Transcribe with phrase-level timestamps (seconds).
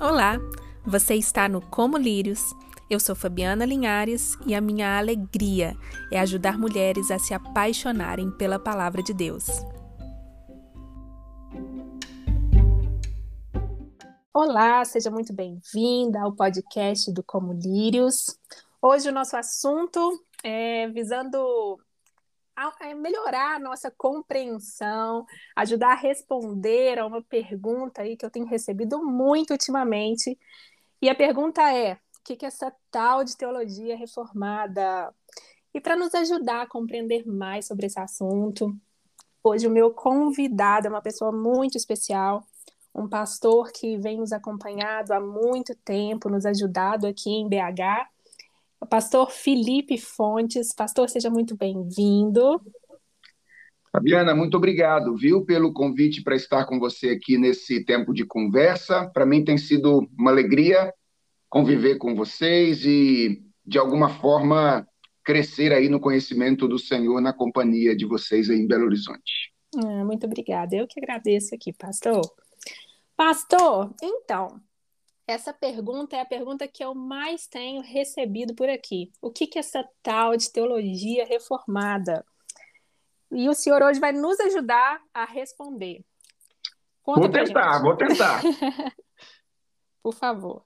[0.00, 0.38] Olá,
[0.86, 2.54] você está no Como Lírios.
[2.88, 5.76] Eu sou Fabiana Linhares e a minha alegria
[6.12, 9.48] é ajudar mulheres a se apaixonarem pela palavra de Deus.
[14.32, 18.38] Olá, seja muito bem-vinda ao podcast do Como Lírios.
[18.80, 21.76] Hoje o nosso assunto é visando
[22.58, 25.24] a, melhorar a nossa compreensão,
[25.56, 30.38] ajudar a responder a uma pergunta aí que eu tenho recebido muito ultimamente.
[31.00, 35.14] E a pergunta é: o que, que é essa tal de teologia reformada?
[35.72, 38.74] E para nos ajudar a compreender mais sobre esse assunto,
[39.44, 42.44] hoje o meu convidado é uma pessoa muito especial,
[42.94, 48.17] um pastor que vem nos acompanhado há muito tempo, nos ajudado aqui em BH
[48.80, 50.74] o pastor Felipe Fontes.
[50.74, 52.60] Pastor, seja muito bem-vindo.
[53.90, 59.10] Fabiana, muito obrigado, viu, pelo convite para estar com você aqui nesse tempo de conversa.
[59.12, 60.92] Para mim tem sido uma alegria
[61.48, 64.86] conviver com vocês e, de alguma forma,
[65.24, 69.52] crescer aí no conhecimento do Senhor na companhia de vocês aí em Belo Horizonte.
[69.76, 70.76] Ah, muito obrigada.
[70.76, 72.20] Eu que agradeço aqui, pastor.
[73.16, 74.60] Pastor, então,
[75.28, 79.12] essa pergunta é a pergunta que eu mais tenho recebido por aqui.
[79.20, 82.24] O que, que é essa tal de teologia reformada?
[83.30, 86.02] E o senhor hoje vai nos ajudar a responder.
[87.02, 88.40] Conta vou tentar, vou tentar.
[90.02, 90.64] por favor.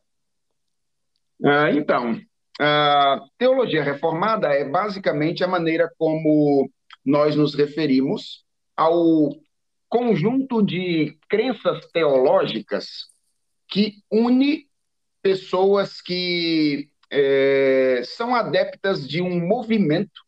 [1.44, 2.20] Ah, então,
[2.60, 6.70] a teologia reformada é basicamente a maneira como
[7.04, 8.44] nós nos referimos
[8.76, 9.28] ao
[9.88, 13.11] conjunto de crenças teológicas
[13.72, 14.68] que une
[15.22, 20.20] pessoas que é, são adeptas de um movimento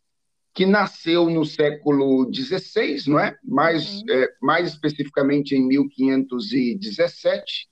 [0.55, 3.37] que nasceu no século XVI, não é?
[3.45, 4.05] Mais, uhum.
[4.09, 7.69] é, mais especificamente em 1517,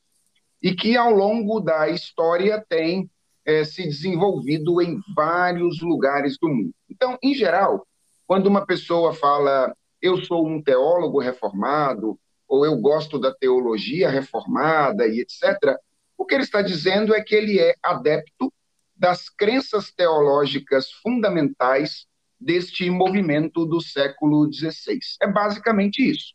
[0.63, 3.11] e que ao longo da história tem
[3.47, 6.75] é, se desenvolvido em vários lugares do mundo.
[6.91, 7.87] Então, em geral,
[8.27, 12.19] quando uma pessoa fala eu sou um teólogo reformado,
[12.53, 15.75] ou eu gosto da teologia reformada e etc.,
[16.19, 18.53] o que ele está dizendo é que ele é adepto
[18.95, 22.07] das crenças teológicas fundamentais
[22.39, 24.99] deste movimento do século XVI.
[25.23, 26.35] É basicamente isso.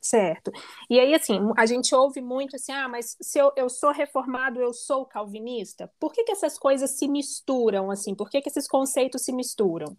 [0.00, 0.50] Certo.
[0.88, 4.62] E aí, assim, a gente ouve muito assim, ah, mas se eu, eu sou reformado,
[4.62, 5.92] eu sou calvinista.
[6.00, 8.14] Por que, que essas coisas se misturam, assim?
[8.14, 9.94] Por que, que esses conceitos se misturam?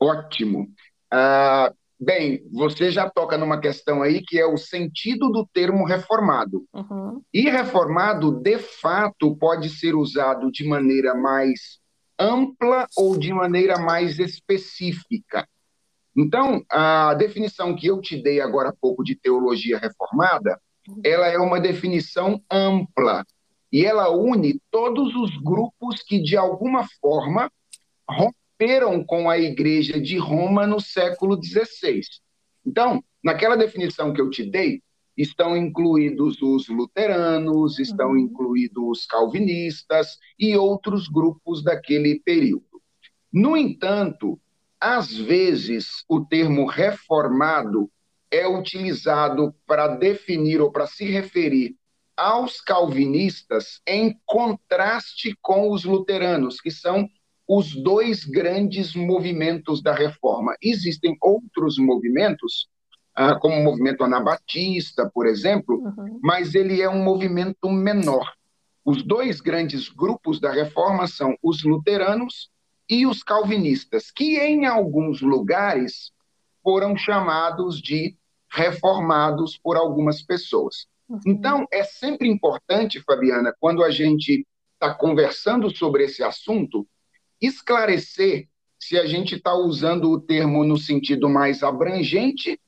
[0.00, 0.72] Ótimo.
[1.12, 6.64] Uh, Bem, você já toca numa questão aí que é o sentido do termo reformado.
[6.72, 7.22] Uhum.
[7.32, 11.78] E reformado, de fato, pode ser usado de maneira mais
[12.18, 15.46] ampla ou de maneira mais específica.
[16.16, 21.00] Então, a definição que eu te dei agora há pouco de teologia reformada, uhum.
[21.04, 23.24] ela é uma definição ampla
[23.72, 27.50] e ela une todos os grupos que, de alguma forma,
[28.64, 32.00] romperam com a Igreja de Roma no século XVI.
[32.66, 34.82] Então, naquela definição que eu te dei,
[35.16, 38.18] estão incluídos os luteranos, estão uhum.
[38.18, 42.64] incluídos os calvinistas e outros grupos daquele período.
[43.30, 44.40] No entanto,
[44.80, 47.90] às vezes o termo reformado
[48.30, 51.76] é utilizado para definir ou para se referir
[52.16, 57.08] aos calvinistas em contraste com os luteranos, que são
[57.46, 60.56] os dois grandes movimentos da reforma.
[60.62, 62.68] Existem outros movimentos,
[63.14, 66.20] ah, como o movimento anabatista, por exemplo, uhum.
[66.22, 68.32] mas ele é um movimento menor.
[68.84, 72.50] Os dois grandes grupos da reforma são os luteranos
[72.88, 76.12] e os calvinistas, que em alguns lugares
[76.62, 78.16] foram chamados de
[78.50, 80.86] reformados por algumas pessoas.
[81.08, 81.20] Uhum.
[81.26, 86.86] Então, é sempre importante, Fabiana, quando a gente está conversando sobre esse assunto,
[87.40, 92.60] esclarecer se a gente está usando o termo no sentido mais abrangente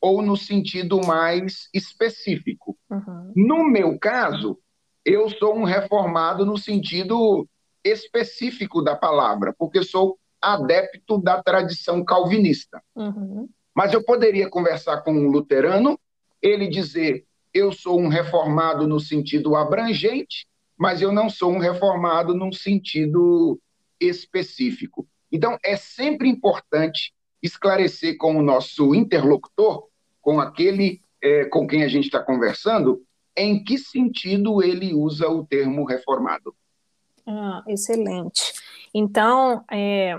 [0.00, 2.76] ou no sentido mais específico.
[2.90, 3.32] Uhum.
[3.34, 4.58] No meu caso,
[5.04, 7.48] eu sou um reformado no sentido
[7.84, 12.82] específico da palavra, porque sou adepto da tradição calvinista.
[12.96, 13.48] Uhum.
[13.74, 15.98] Mas eu poderia conversar com um luterano,
[16.42, 20.46] ele dizer eu sou um reformado no sentido abrangente,
[20.76, 23.60] mas eu não sou um reformado no sentido
[24.02, 25.06] específico.
[25.30, 27.12] Então, é sempre importante
[27.42, 29.88] esclarecer com o nosso interlocutor,
[30.20, 33.02] com aquele é, com quem a gente está conversando,
[33.36, 36.54] em que sentido ele usa o termo reformado.
[37.26, 38.52] Ah, excelente.
[38.92, 40.18] Então, é,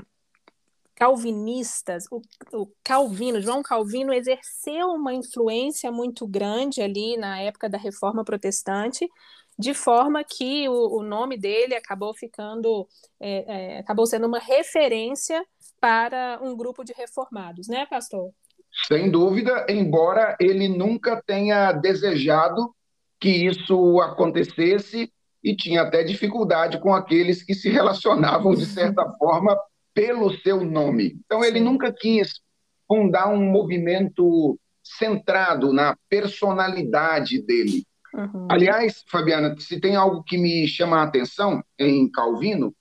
[0.95, 2.21] calvinistas, o,
[2.53, 9.09] o, Calvino, João Calvino exerceu uma influência muito grande ali na época da Reforma Protestante
[9.57, 12.87] de forma que o, o nome dele acabou ficando,
[13.19, 15.43] é, é, acabou sendo uma referência
[15.79, 18.31] para um grupo de reformados, né, pastor?
[18.87, 22.73] Sem dúvida, embora ele nunca tenha desejado
[23.19, 25.11] que isso acontecesse
[25.43, 29.57] e tinha até dificuldade com aqueles que se relacionavam, de certa forma,
[29.93, 31.19] pelo seu nome.
[31.25, 32.41] Então, ele nunca quis
[32.87, 37.85] fundar um movimento centrado na personalidade dele.
[38.13, 38.47] Uhum.
[38.49, 42.73] Aliás, Fabiana, se tem algo que me chama a atenção em Calvino,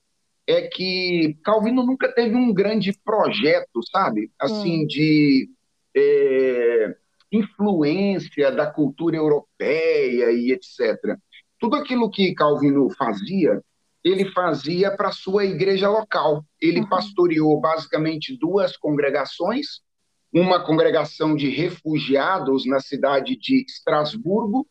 [0.46, 4.30] é que Calvino nunca teve um grande projeto, sabe?
[4.38, 4.86] Assim, uhum.
[4.86, 5.48] de
[5.96, 6.96] é,
[7.30, 11.16] influência da cultura europeia e etc.
[11.58, 13.62] Tudo aquilo que Calvino fazia,
[14.04, 16.44] ele fazia para sua igreja local.
[16.60, 16.88] Ele uhum.
[16.88, 19.80] pastoreou basicamente duas congregações,
[20.32, 24.66] uma congregação de refugiados na cidade de Estrasburgo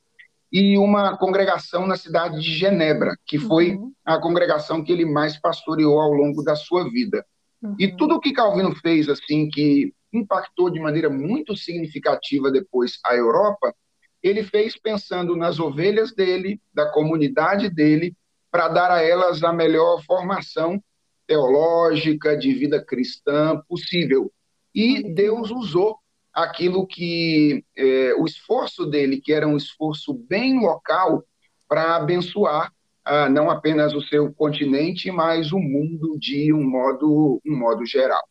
[0.51, 3.93] e uma congregação na cidade de Genebra, que foi uhum.
[4.03, 7.25] a congregação que ele mais pastoreou ao longo da sua vida.
[7.61, 7.75] Uhum.
[7.79, 13.15] E tudo o que Calvino fez assim que impactou de maneira muito significativa depois a
[13.15, 13.73] Europa,
[14.21, 18.13] ele fez pensando nas ovelhas dele, da comunidade dele,
[18.51, 20.83] para dar a elas a melhor formação
[21.25, 24.31] teológica, de vida cristã possível.
[24.75, 25.97] E Deus usou
[26.33, 31.23] aquilo que é, o esforço dele, que era um esforço bem local,
[31.67, 32.71] para abençoar
[33.03, 38.21] ah, não apenas o seu continente, mas o mundo de um modo, um modo geral.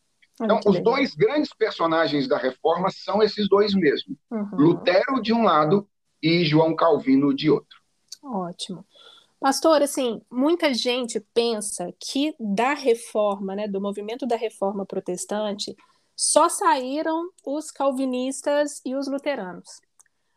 [0.41, 0.95] Então, os legal.
[0.95, 4.49] dois grandes personagens da reforma são esses dois mesmo: uhum.
[4.53, 5.87] Lutero de um lado
[6.21, 7.79] e João Calvino de outro.
[8.23, 8.85] Ótimo.
[9.39, 15.75] Pastor, assim, muita gente pensa que da reforma, né, do movimento da reforma protestante,
[16.15, 19.81] só saíram os calvinistas e os luteranos.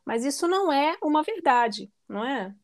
[0.04, 2.54] Mas isso não é uma verdade, não é?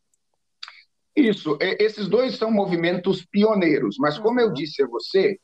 [1.15, 4.47] Isso, esses dois são movimentos pioneiros, mas como uhum.
[4.47, 5.37] eu disse a você,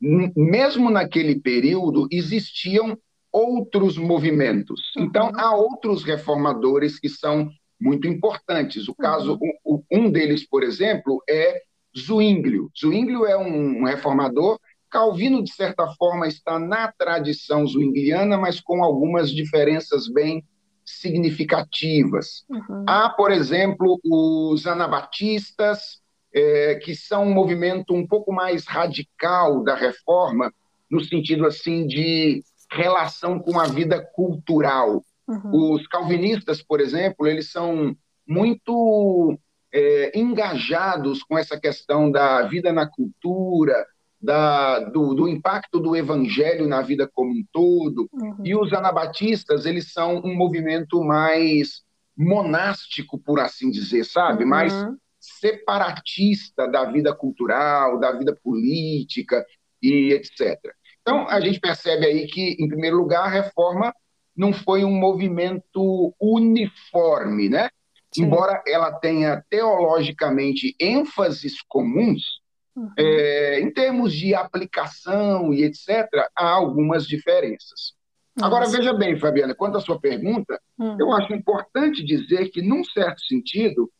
[0.00, 2.98] mesmo naquele período, existiam
[3.30, 4.80] outros movimentos.
[4.96, 5.04] Uhum.
[5.04, 7.48] Então, há outros reformadores que são
[7.80, 8.88] muito importantes.
[8.88, 9.82] O caso, uhum.
[9.90, 11.62] um deles, por exemplo, é
[11.96, 12.70] Zwinglio.
[12.78, 14.58] Zwinglio é um reformador.
[14.92, 20.44] Calvino, de certa forma, está na tradição zwingliana, mas com algumas diferenças bem
[20.84, 22.44] significativas.
[22.50, 22.84] Uhum.
[22.86, 26.02] Há, por exemplo, os anabatistas,
[26.34, 30.52] é, que são um movimento um pouco mais radical da reforma,
[30.90, 35.02] no sentido assim de relação com a vida cultural.
[35.26, 35.74] Uhum.
[35.74, 37.96] Os calvinistas, por exemplo, eles são
[38.28, 39.38] muito
[39.72, 43.86] é, engajados com essa questão da vida na cultura,
[44.22, 48.08] da, do, do, impacto do evangelho na vida como um todo.
[48.12, 48.36] Uhum.
[48.44, 51.82] E os anabatistas, eles são um movimento mais
[52.16, 54.44] monástico, por assim dizer, sabe?
[54.44, 54.50] Uhum.
[54.50, 54.72] Mais
[55.18, 59.44] separatista da vida cultural, da vida política
[59.82, 60.58] e etc.
[61.00, 63.92] Então, a gente percebe aí que, em primeiro lugar, a reforma
[64.36, 67.70] não foi um movimento uniforme, né?
[68.14, 68.24] Sim.
[68.24, 72.41] Embora ela tenha teologicamente ênfases comuns,
[72.76, 72.90] uhum.
[72.98, 77.94] é, em termos de aplicação e etc., há algumas diferenças.
[78.36, 78.46] Nossa.
[78.46, 80.96] Agora, veja bem, Fabiana, quanto à sua pergunta, uhum.
[80.98, 83.90] eu acho importante dizer que, num certo sentido,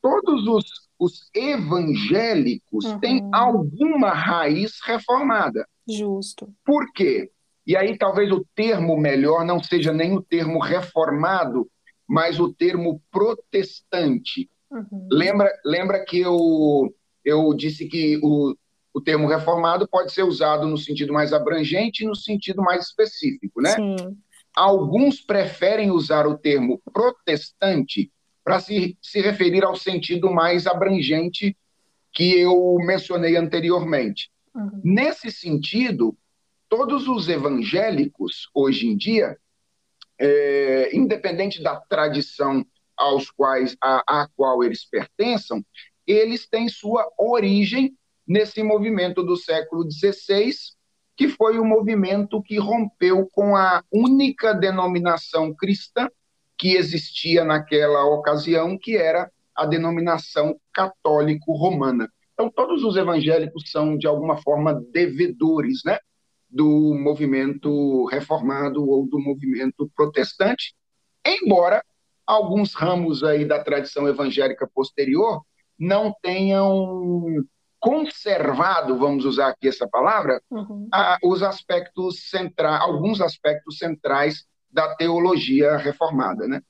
[0.00, 0.64] todos os,
[0.98, 3.00] os evangélicos uhum.
[3.00, 5.66] têm alguma raiz reformada.
[5.88, 6.52] Justo.
[6.64, 7.30] Por quê?
[7.66, 11.68] E aí talvez o termo melhor não seja nem o termo reformado,
[12.06, 14.50] mas o termo protestante.
[14.70, 15.08] Uhum.
[15.10, 16.94] Lembra, lembra que eu,
[17.24, 18.54] eu disse que o,
[18.92, 23.60] o termo reformado pode ser usado no sentido mais abrangente e no sentido mais específico,
[23.60, 23.70] né?
[23.70, 23.96] Sim.
[24.54, 28.12] Alguns preferem usar o termo protestante
[28.44, 31.56] para se, se referir ao sentido mais abrangente
[32.12, 34.30] que eu mencionei anteriormente.
[34.54, 34.80] Uhum.
[34.84, 36.16] Nesse sentido,
[36.68, 39.36] todos os evangélicos, hoje em dia,
[40.20, 42.64] é, independente da tradição
[42.96, 45.64] aos quais, a, a qual eles pertençam,
[46.06, 47.96] eles têm sua origem
[48.26, 50.52] nesse movimento do século XVI,
[51.16, 56.08] que foi o movimento que rompeu com a única denominação cristã
[56.56, 62.10] que existia naquela ocasião, que era a denominação católico-romana.
[62.32, 65.98] Então, todos os evangélicos são, de alguma forma, devedores né,
[66.50, 70.74] do movimento reformado ou do movimento protestante,
[71.24, 71.84] embora
[72.26, 75.42] alguns ramos aí da tradição evangélica posterior
[75.78, 77.44] não tenham
[77.84, 80.88] conservado, vamos usar aqui essa palavra, uhum.
[80.90, 86.62] a, os aspectos centrais, alguns aspectos centrais da teologia reformada, né?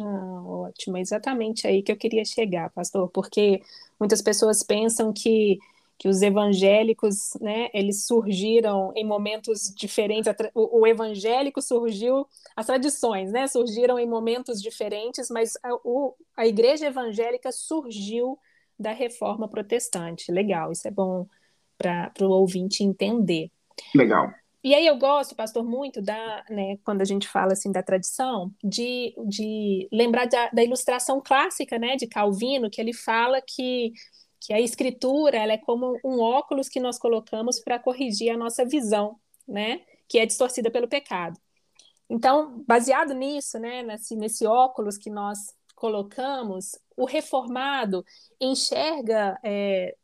[0.00, 3.62] Ah, ótimo, exatamente aí que eu queria chegar, pastor, porque
[3.98, 5.56] muitas pessoas pensam que,
[5.96, 13.30] que os evangélicos, né, eles surgiram em momentos diferentes, o, o evangélico surgiu, as tradições,
[13.30, 18.36] né, surgiram em momentos diferentes, mas a, o, a igreja evangélica surgiu
[18.78, 20.30] da reforma protestante.
[20.30, 21.26] Legal, isso é bom
[21.78, 23.50] para o ouvinte entender.
[23.94, 24.30] Legal.
[24.64, 28.52] E aí eu gosto, pastor, muito da, né, quando a gente fala assim da tradição,
[28.64, 33.92] de, de lembrar da, da ilustração clássica, né, de Calvino, que ele fala que
[34.46, 38.64] que a escritura ela é como um óculos que nós colocamos para corrigir a nossa
[38.64, 41.36] visão, né, que é distorcida pelo pecado.
[42.08, 45.38] Então, baseado nisso, né, nesse, nesse óculos que nós
[45.74, 48.04] colocamos, o reformado
[48.40, 49.94] enxerga é,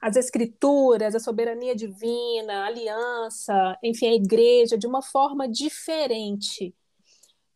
[0.00, 6.74] as escrituras, a soberania divina, a aliança, enfim, a igreja de uma forma diferente.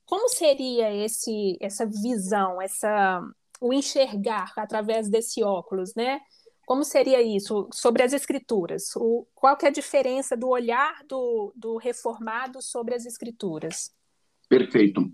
[0.06, 3.22] Como seria esse essa visão, essa
[3.60, 6.20] o enxergar através desse óculos, né?
[6.66, 8.94] Como seria isso sobre as escrituras?
[8.96, 13.94] O, qual que é a diferença do olhar do, do reformado sobre as escrituras?
[14.48, 15.10] Perfeito.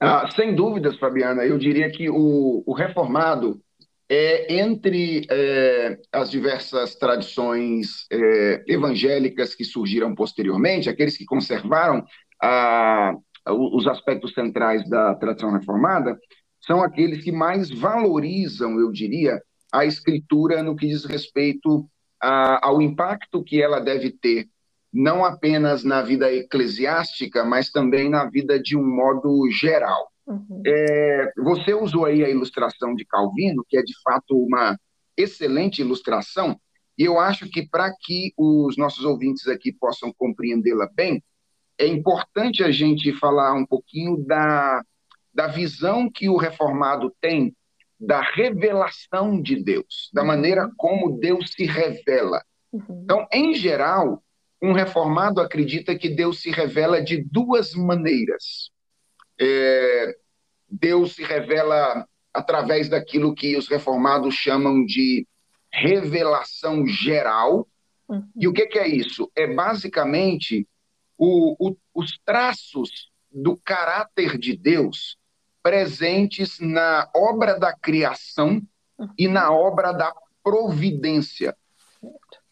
[0.00, 3.60] Ah, sem dúvidas, Fabiana, eu diria que o, o reformado
[4.08, 12.04] é entre é, as diversas tradições é, evangélicas que surgiram posteriormente, aqueles que conservaram
[12.42, 13.14] a,
[13.48, 16.16] os aspectos centrais da tradição reformada,
[16.60, 19.40] são aqueles que mais valorizam, eu diria,
[19.72, 21.88] a escritura no que diz respeito
[22.20, 24.46] a, ao impacto que ela deve ter,
[24.96, 30.10] não apenas na vida eclesiástica, mas também na vida de um modo geral.
[30.26, 30.62] Uhum.
[30.66, 34.74] É, você usou aí a ilustração de Calvino, que é de fato uma
[35.14, 36.58] excelente ilustração,
[36.98, 41.22] e eu acho que para que os nossos ouvintes aqui possam compreendê-la bem,
[41.78, 44.82] é importante a gente falar um pouquinho da,
[45.32, 47.54] da visão que o reformado tem
[48.00, 50.28] da revelação de Deus, da uhum.
[50.28, 52.42] maneira como Deus se revela.
[52.72, 53.02] Uhum.
[53.04, 54.22] Então, em geral,
[54.62, 58.70] um reformado acredita que Deus se revela de duas maneiras.
[59.40, 60.16] É,
[60.68, 65.26] Deus se revela através daquilo que os reformados chamam de
[65.72, 67.68] revelação geral.
[68.08, 68.28] Uhum.
[68.36, 69.30] E o que, que, é isso?
[69.34, 70.66] É basicamente
[71.18, 75.18] o, o, os traços do caráter de Deus
[75.62, 78.62] presentes na obra da criação
[78.98, 79.08] uhum.
[79.18, 81.56] e na obra da providência.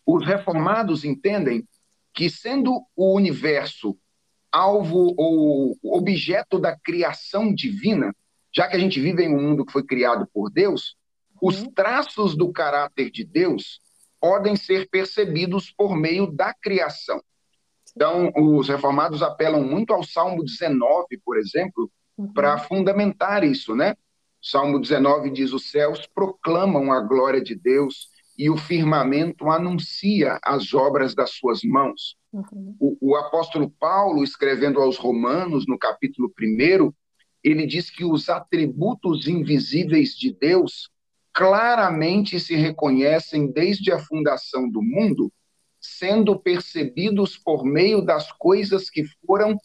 [0.04, 1.66] Os reformados entendem
[2.14, 3.98] que, sendo o universo
[4.52, 8.14] alvo ou objeto da criação divina,
[8.54, 10.96] já que a gente vive em um mundo que foi criado por Deus,
[11.42, 11.72] os uhum.
[11.72, 13.80] traços do caráter de Deus
[14.20, 17.20] podem ser percebidos por meio da criação.
[17.94, 22.32] Então, os reformados apelam muito ao Salmo 19, por exemplo, uhum.
[22.32, 23.96] para fundamentar isso, né?
[24.40, 30.74] Salmo 19 diz: Os céus proclamam a glória de Deus e o firmamento anuncia as
[30.74, 32.16] obras das suas mãos.
[32.32, 32.76] Uhum.
[32.80, 36.92] O, o, apóstolo Paulo, escrevendo aos Romanos, no capítulo 1,
[37.42, 40.90] ele diz que os atributos invisíveis de Deus
[41.32, 45.32] claramente se reconhecem desde a fundação do mundo,
[45.80, 49.56] sendo percebidos por meio das coisas que foram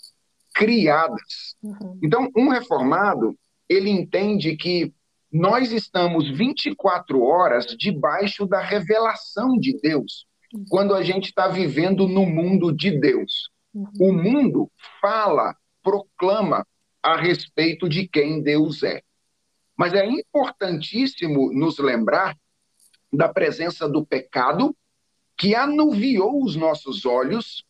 [0.54, 1.56] criadas.
[1.64, 2.00] Uhum.
[2.04, 3.36] Então, um reformado,
[3.68, 4.94] ele entende que
[5.32, 10.26] nós estamos 24 horas debaixo da revelação de Deus,
[10.70, 13.52] quando a gente está vivendo no mundo de Deus.
[14.00, 16.66] O mundo fala, proclama
[17.04, 19.04] a respeito de quem Deus é.
[19.78, 22.36] Mas é importantíssimo nos lembrar
[23.14, 24.76] da presença do pecado
[25.38, 27.64] que anuviou os nossos olhos,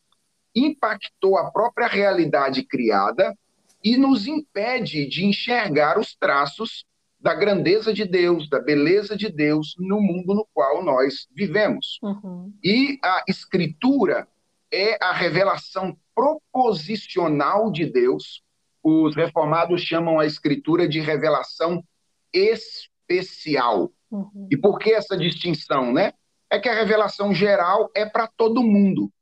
[0.54, 3.36] impactou a própria realidade criada
[3.84, 6.84] e nos impede de enxergar os traços
[7.20, 11.98] da grandeza de Deus, da beleza de Deus no mundo no qual nós vivemos.
[12.02, 12.52] Uhum.
[12.64, 14.26] E a Escritura
[14.72, 18.42] é a revelação proposicional de Deus.
[18.82, 21.84] Os reformados chamam a Escritura de revelação
[22.32, 23.92] especial.
[24.10, 24.48] Uhum.
[24.50, 26.14] E por que essa distinção, né?
[26.48, 29.12] É que a revelação geral é para todo mundo.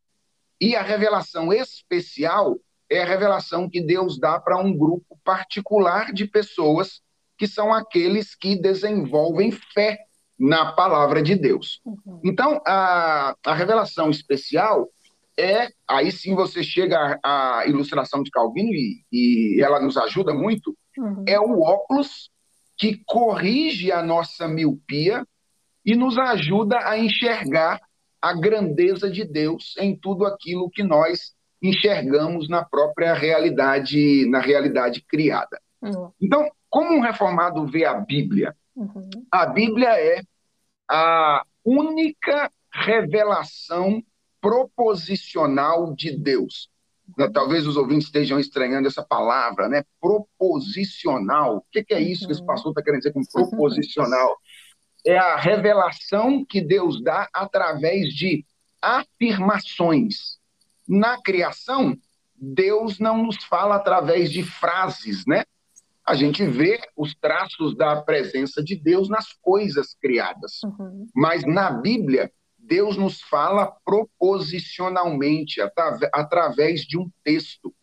[0.60, 6.26] E a revelação especial é a revelação que Deus dá para um grupo particular de
[6.26, 7.02] pessoas
[7.38, 9.98] que são aqueles que desenvolvem fé
[10.38, 11.80] na palavra de Deus.
[11.84, 12.20] Uhum.
[12.24, 14.88] Então, a, a revelação especial
[15.38, 20.34] é, aí sim você chega à, à ilustração de Calvino e, e, ela nos ajuda
[20.34, 21.24] muito, uhum.
[21.26, 22.30] é o óculos
[22.76, 25.24] que corrige a nossa miopia
[25.84, 27.80] e nos ajuda a enxergar
[28.20, 35.04] a grandeza de Deus em tudo aquilo que nós enxergamos na própria realidade, na realidade
[35.08, 35.60] criada.
[35.80, 36.10] Uhum.
[36.20, 38.54] Então, como um reformado vê a Bíblia?
[38.76, 39.10] Uhum.
[39.32, 40.22] A Bíblia é
[40.88, 44.00] a única revelação
[44.40, 46.70] proposicional de Deus.
[47.18, 47.32] Uhum.
[47.32, 49.82] Talvez os ouvintes estejam estranhando essa palavra, né?
[50.00, 51.56] Proposicional.
[51.56, 52.46] O que, é isso que esse uhum.
[52.46, 54.36] pastor está querendo dizer com proposicional?
[55.04, 58.46] É a revelação que Deus dá através de
[58.80, 60.38] afirmações.
[60.86, 61.98] Na criação,
[62.36, 65.42] Deus não nos fala através de frases, né?
[66.08, 70.62] A gente vê os traços da presença de Deus nas coisas criadas.
[70.64, 71.06] Uhum.
[71.14, 75.60] Mas na Bíblia, Deus nos fala proposicionalmente,
[76.10, 77.74] através de um texto.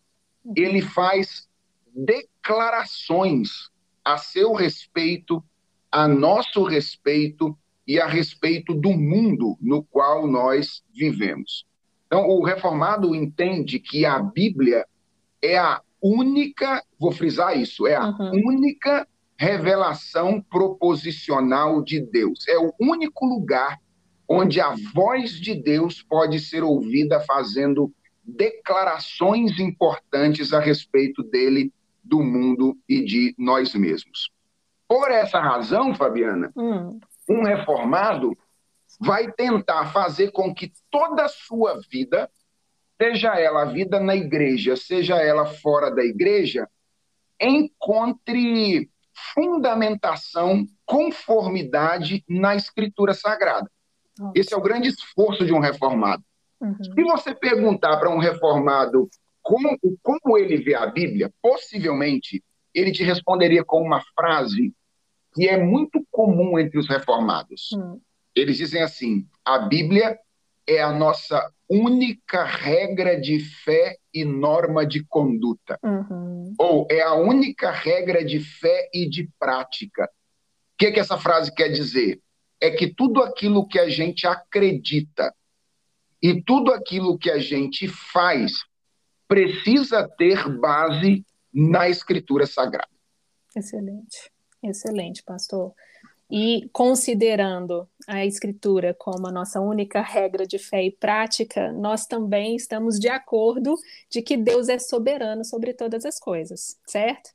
[0.44, 0.54] Uhum.
[0.58, 1.48] Ele faz
[1.96, 3.70] declarações
[4.04, 5.44] a seu respeito,
[5.92, 7.56] a nosso respeito
[7.86, 11.64] e a respeito do mundo no qual nós vivemos.
[12.08, 14.84] Então, o reformado entende que a Bíblia
[15.44, 18.48] é a única, vou frisar isso, é a uhum.
[18.48, 19.08] única
[19.38, 22.48] revelação proposicional de Deus.
[22.48, 23.80] É o único lugar
[24.28, 27.94] onde a voz de Deus pode ser ouvida fazendo
[28.24, 31.72] declarações importantes a respeito dele,
[32.04, 34.32] do mundo e de nós mesmos.
[34.88, 37.00] Por essa razão, Fabiana, hum.
[37.30, 38.38] um reformado
[39.00, 42.30] vai tentar fazer com que toda a sua vida,
[43.02, 46.68] seja ela a vida na igreja, seja ela fora da igreja,
[47.40, 48.90] encontre
[49.34, 53.70] fundamentação, conformidade na Escritura Sagrada.
[54.34, 56.24] Esse é o grande esforço de um reformado.
[56.62, 56.76] Uhum.
[56.84, 59.10] Se você perguntar para um reformado
[59.42, 64.74] como, como ele vê a Bíblia, possivelmente ele te responderia com uma frase
[65.34, 67.72] que é muito comum entre os reformados.
[67.74, 68.00] Uhum.
[68.34, 70.18] Eles dizem assim: a Bíblia
[70.68, 75.80] é a nossa única regra de fé e norma de conduta.
[75.84, 76.54] Uhum.
[76.58, 80.06] Ou é a única regra de fé e de prática.
[80.06, 82.22] O que, que essa frase quer dizer?
[82.60, 85.34] É que tudo aquilo que a gente acredita
[86.22, 88.54] e tudo aquilo que a gente faz
[89.28, 92.90] precisa ter base na Escritura Sagrada.
[93.56, 94.32] Excelente,
[94.64, 95.74] excelente, pastor.
[96.30, 102.56] E considerando a Escritura como a nossa única regra de fé e prática, nós também
[102.56, 103.76] estamos de acordo
[104.10, 107.30] de que Deus é soberano sobre todas as coisas, certo?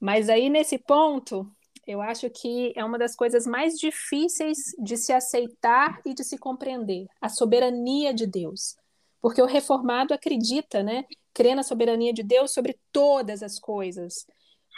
[0.00, 1.46] Mas aí nesse ponto,
[1.86, 6.38] eu acho que é uma das coisas mais difíceis de se aceitar e de se
[6.38, 8.76] compreender, a soberania de Deus.
[9.20, 11.04] Porque o reformado acredita, né?
[11.32, 14.26] Crê na soberania de Deus sobre todas as coisas.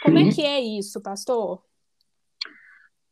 [0.03, 1.61] Como é que é isso, pastor?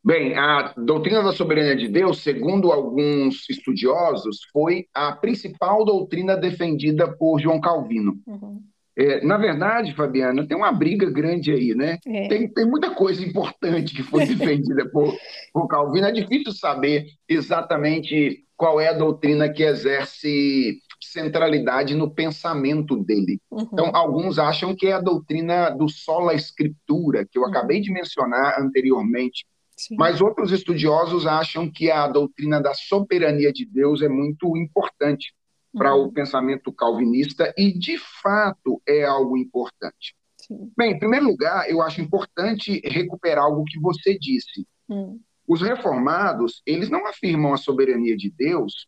[0.06, 7.12] Bem, a doutrina da soberania de Deus, segundo alguns estudiosos, foi a principal doutrina defendida
[7.12, 8.14] por João Calvino.
[8.28, 8.62] Uhum.
[8.96, 11.98] É, na verdade, Fabiana, tem uma briga grande aí, né?
[12.06, 12.28] É.
[12.28, 15.12] Tem, tem muita coisa importante que foi defendida por,
[15.52, 16.06] por Calvino.
[16.06, 23.40] É difícil saber exatamente qual é a doutrina que exerce centralidade no pensamento dele.
[23.50, 23.68] Uhum.
[23.74, 27.50] Então, alguns acham que é a doutrina do sola escritura, que eu uhum.
[27.50, 29.46] acabei de mencionar anteriormente,
[29.78, 29.96] Sim.
[29.98, 35.34] Mas outros estudiosos acham que a doutrina da soberania de Deus é muito importante
[35.74, 35.80] uhum.
[35.80, 40.16] para o pensamento calvinista e, de fato, é algo importante.
[40.38, 40.72] Sim.
[40.78, 44.66] Bem, em primeiro lugar, eu acho importante recuperar algo que você disse.
[44.90, 45.20] Hum.
[45.48, 48.88] Os reformados, eles não afirmam a soberania de Deus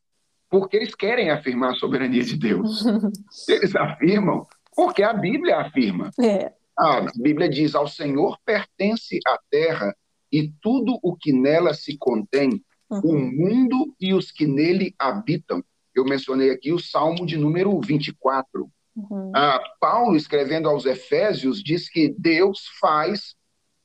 [0.50, 2.84] porque eles querem afirmar a soberania de Deus.
[3.50, 6.12] eles afirmam porque a Bíblia afirma.
[6.22, 6.54] É.
[6.78, 9.96] A Bíblia diz: ao Senhor pertence a terra
[10.32, 13.02] e tudo o que nela se contém, uhum.
[13.04, 15.64] o mundo e os que nele habitam.
[15.96, 18.70] Eu mencionei aqui o Salmo de número 24.
[18.96, 19.32] Uhum.
[19.36, 23.36] Ah, Paulo, escrevendo aos Efésios, diz que Deus faz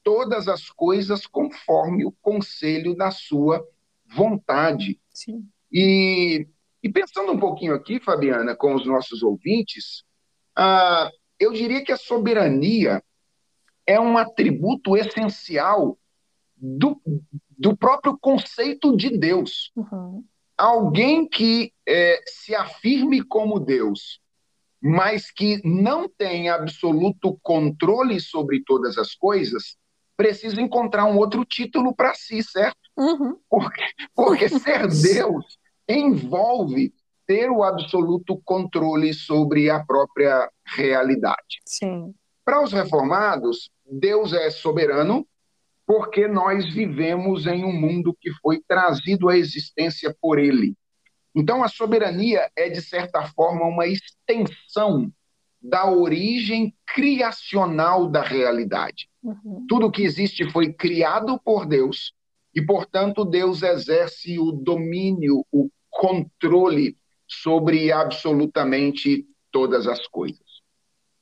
[0.02, 3.64] todas as coisas conforme o conselho da sua
[4.05, 5.00] vontade.
[5.11, 5.46] Sim.
[5.70, 6.46] E,
[6.83, 10.05] e pensando um pouquinho aqui, Fabiana, com os nossos ouvintes,
[10.57, 13.02] ah, eu diria que a soberania
[13.87, 15.98] é um atributo essencial
[16.62, 17.01] do,
[17.59, 19.72] do próprio conceito de Deus.
[19.75, 20.25] Uhum.
[20.57, 24.20] Alguém que é, se afirme como Deus,
[24.81, 29.77] mas que não tem absoluto controle sobre todas as coisas,
[30.16, 32.79] precisa encontrar um outro título para si, certo?
[32.96, 33.37] Uhum.
[33.51, 36.94] Porque, porque ser Deus envolve
[37.27, 41.61] ter o absoluto controle sobre a própria realidade.
[41.66, 42.14] Sim.
[42.44, 45.27] Para os reformados, Deus é soberano,
[45.92, 50.74] porque nós vivemos em um mundo que foi trazido à existência por ele.
[51.35, 55.12] Então, a soberania é, de certa forma, uma extensão
[55.61, 59.07] da origem criacional da realidade.
[59.22, 59.66] Uhum.
[59.68, 62.14] Tudo que existe foi criado por Deus
[62.55, 66.96] e, portanto, Deus exerce o domínio, o controle
[67.28, 70.40] sobre absolutamente todas as coisas.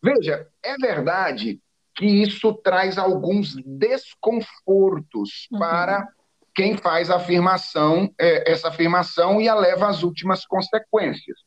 [0.00, 1.60] Veja, é verdade
[1.94, 5.58] que isso traz alguns desconfortos uhum.
[5.58, 6.08] para
[6.54, 11.38] quem faz a afirmação, é, essa afirmação e a leva às últimas consequências.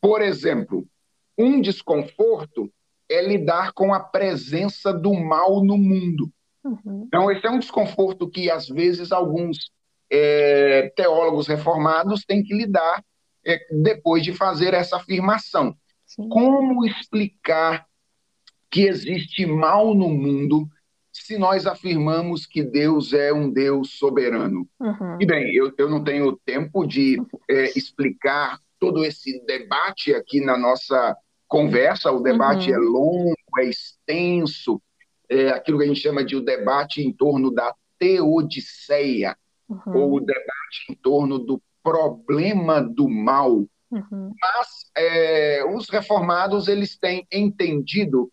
[0.00, 0.86] Por exemplo,
[1.36, 2.70] um desconforto
[3.08, 6.30] é lidar com a presença do mal no mundo.
[6.64, 7.04] Uhum.
[7.06, 9.70] Então, esse é um desconforto que, às vezes, alguns
[10.10, 13.02] é, teólogos reformados têm que lidar
[13.44, 15.74] é, depois de fazer essa afirmação.
[16.06, 16.28] Sim.
[16.28, 17.86] Como explicar
[18.70, 20.68] que existe mal no mundo
[21.12, 24.68] se nós afirmamos que Deus é um Deus soberano?
[24.78, 25.18] Uhum.
[25.20, 30.56] E bem, eu, eu não tenho tempo de é, explicar todo esse debate aqui na
[30.56, 31.16] nossa
[31.48, 32.12] conversa.
[32.12, 32.76] O debate uhum.
[32.76, 34.80] é longo, é extenso,
[35.28, 39.36] é aquilo que a gente chama de o debate em torno da teodiceia,
[39.68, 39.96] uhum.
[39.96, 43.66] ou o debate em torno do problema do mal.
[43.90, 44.32] Uhum.
[44.40, 48.30] Mas é, os reformados eles têm entendido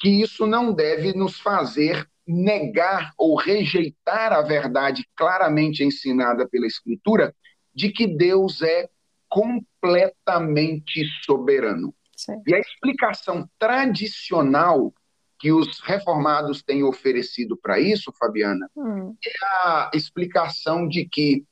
[0.00, 7.34] que isso não deve nos fazer negar ou rejeitar a verdade claramente ensinada pela Escritura
[7.74, 8.88] de que Deus é
[9.28, 11.94] completamente soberano.
[12.16, 12.42] Sim.
[12.46, 14.92] E a explicação tradicional
[15.38, 19.16] que os reformados têm oferecido para isso, Fabiana, hum.
[19.24, 21.44] é a explicação de que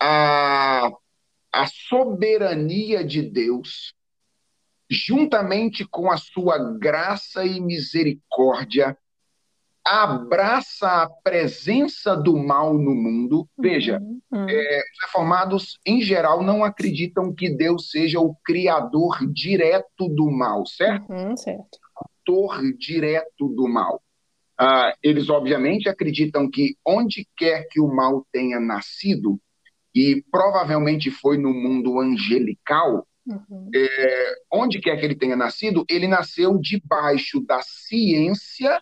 [0.00, 0.90] a,
[1.52, 3.94] a soberania de Deus,
[4.88, 8.96] juntamente com a sua graça e misericórdia,
[9.84, 13.48] abraça a presença do mal no mundo.
[13.56, 14.46] Veja, uhum, uhum.
[14.48, 20.66] É, os reformados, em geral, não acreditam que Deus seja o criador direto do mal,
[20.66, 21.12] certo?
[21.12, 21.78] Uhum, certo.
[21.94, 24.02] Autor direto do mal.
[24.58, 29.38] Ah, eles, obviamente, acreditam que onde quer que o mal tenha nascido,
[29.94, 33.70] e provavelmente foi no mundo angelical, uhum.
[33.74, 38.80] é, onde quer que ele tenha nascido, ele nasceu debaixo da ciência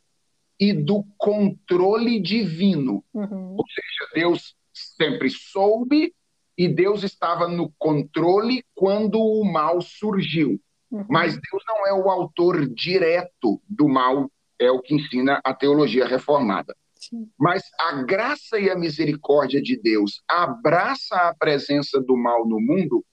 [0.58, 3.04] e do controle divino.
[3.12, 3.56] Uhum.
[3.56, 6.14] Ou seja, Deus sempre soube
[6.56, 10.60] e Deus estava no controle quando o mal surgiu.
[10.90, 11.04] Uhum.
[11.08, 16.06] Mas Deus não é o autor direto do mal, é o que ensina a teologia
[16.06, 16.74] reformada.
[16.94, 17.28] Sim.
[17.38, 23.04] Mas a graça e a misericórdia de Deus abraça a presença do mal no mundo,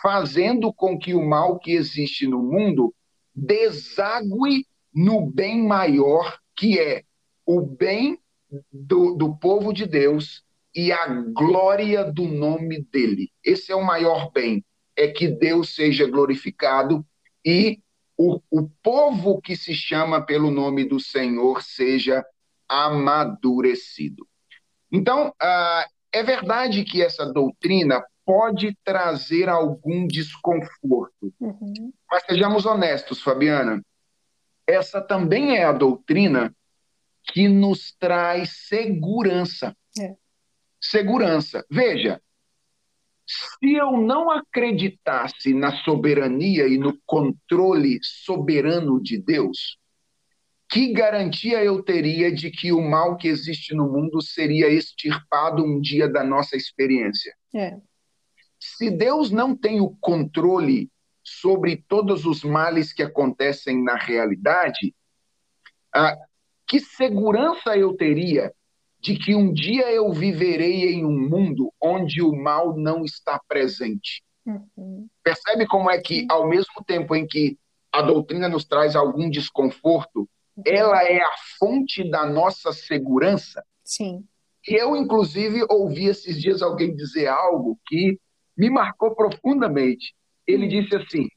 [0.00, 2.94] fazendo com que o mal que existe no mundo
[3.34, 7.04] desague no bem maior que é
[7.46, 8.18] o bem
[8.72, 10.42] do, do povo de Deus
[10.74, 13.30] e a glória do nome dele.
[13.44, 14.64] Esse é o maior bem,
[14.96, 17.04] é que Deus seja glorificado
[17.44, 17.80] e
[18.16, 22.24] o, o povo que se chama pelo nome do Senhor seja
[22.68, 24.26] amadurecido.
[24.90, 31.32] Então, ah, é verdade que essa doutrina pode trazer algum desconforto.
[31.40, 31.90] Uhum.
[32.10, 33.82] Mas sejamos honestos, Fabiana
[34.68, 36.54] essa também é a doutrina
[37.32, 39.74] que nos traz segurança.
[39.98, 40.14] É.
[40.78, 41.64] Segurança.
[41.70, 42.20] Veja,
[43.26, 49.78] se eu não acreditasse na soberania e no controle soberano de Deus,
[50.70, 55.80] que garantia eu teria de que o mal que existe no mundo seria extirpado um
[55.80, 57.34] dia da nossa experiência?
[57.54, 57.78] É.
[58.58, 60.90] Se Deus não tem o controle
[61.22, 64.94] sobre todos os males que acontecem na realidade,
[65.94, 66.16] ah,
[66.66, 68.52] que segurança eu teria
[69.00, 74.22] de que um dia eu viverei em um mundo onde o mal não está presente?
[74.44, 75.06] Uhum.
[75.22, 77.56] Percebe como é que, ao mesmo tempo em que
[77.92, 80.62] a doutrina nos traz algum desconforto, uhum.
[80.66, 83.62] ela é a fonte da nossa segurança?
[83.84, 84.24] Sim.
[84.66, 88.18] Eu, inclusive, ouvi esses dias alguém dizer algo que
[88.58, 90.12] me marcou profundamente
[90.48, 91.28] ele disse assim: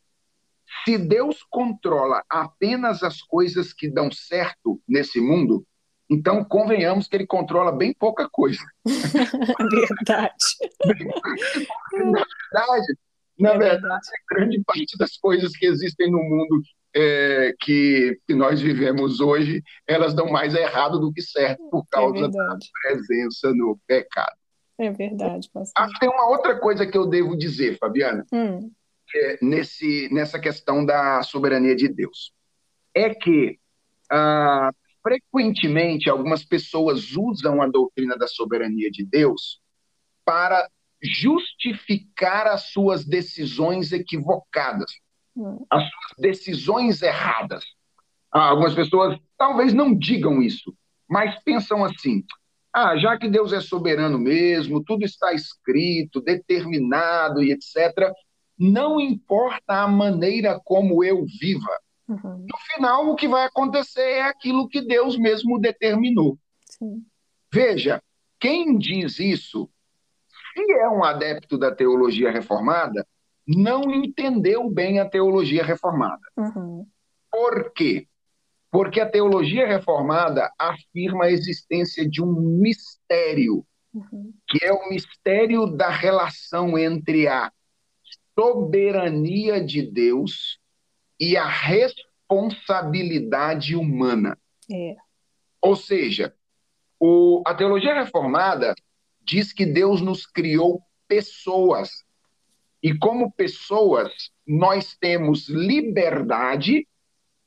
[0.85, 5.65] se Deus controla apenas as coisas que dão certo nesse mundo,
[6.09, 8.63] então convenhamos que ele controla bem pouca coisa.
[9.69, 10.45] verdade.
[11.93, 12.97] na verdade,
[13.37, 16.61] na é verdade, verdade, grande parte das coisas que existem no mundo
[16.93, 21.87] é, que, que, nós vivemos hoje, elas dão mais errado do que certo por é
[21.89, 24.40] causa é da presença no pecado.
[24.81, 25.83] É verdade, pastor.
[25.83, 28.25] Acho que tem uma outra coisa que eu devo dizer, Fabiana.
[28.33, 28.71] Hum
[29.15, 32.33] é, nesse, nessa questão da soberania de Deus.
[32.93, 33.59] É que,
[34.09, 39.59] ah, frequentemente, algumas pessoas usam a doutrina da soberania de Deus
[40.25, 40.67] para
[41.01, 44.91] justificar as suas decisões equivocadas.
[45.35, 45.65] hum.
[45.69, 47.63] as suas decisões erradas.
[48.31, 50.75] Ah, algumas pessoas talvez não digam isso,
[51.09, 52.23] mas pensam assim:
[52.73, 58.11] ah, já que Deus é soberano mesmo, tudo está escrito, determinado e etc.,
[58.57, 61.79] não importa a maneira como eu viva.
[62.07, 62.45] Uhum.
[62.47, 66.37] No final, o que vai acontecer é aquilo que Deus mesmo determinou.
[66.69, 67.03] Sim.
[67.51, 68.01] Veja,
[68.39, 69.69] quem diz isso,
[70.53, 73.05] se é um adepto da teologia reformada,
[73.47, 76.21] não entendeu bem a teologia reformada.
[76.37, 76.85] Uhum.
[77.31, 78.07] Por quê?
[78.71, 84.33] Porque a teologia reformada afirma a existência de um mistério, uhum.
[84.47, 87.51] que é o mistério da relação entre a
[88.33, 90.57] soberania de Deus
[91.19, 94.37] e a responsabilidade humana.
[94.71, 94.95] É.
[95.61, 96.33] Ou seja,
[96.99, 98.73] o, a teologia reformada
[99.21, 101.89] diz que Deus nos criou pessoas.
[102.81, 104.11] E como pessoas,
[104.47, 106.87] nós temos liberdade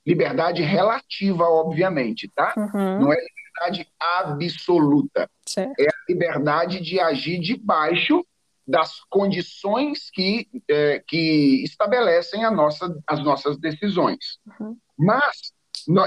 [0.07, 2.55] liberdade relativa, obviamente, tá?
[2.57, 3.01] Uhum.
[3.01, 5.31] Não é liberdade absoluta.
[5.47, 5.81] Certo.
[5.81, 8.25] É a liberdade de agir debaixo
[8.67, 14.39] das condições que, é, que estabelecem a nossa, as nossas decisões.
[14.61, 14.77] Uhum.
[14.99, 15.53] Mas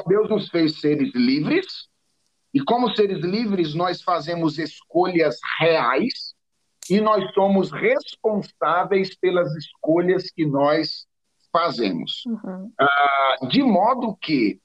[0.07, 1.87] Deus nos fez seres livres,
[2.53, 6.33] e como seres livres, nós fazemos escolhas reais
[6.89, 11.05] e nós somos responsáveis pelas escolhas que nós
[11.51, 12.23] fazemos.
[12.25, 12.71] Uhum.
[12.79, 14.59] Ah, de modo que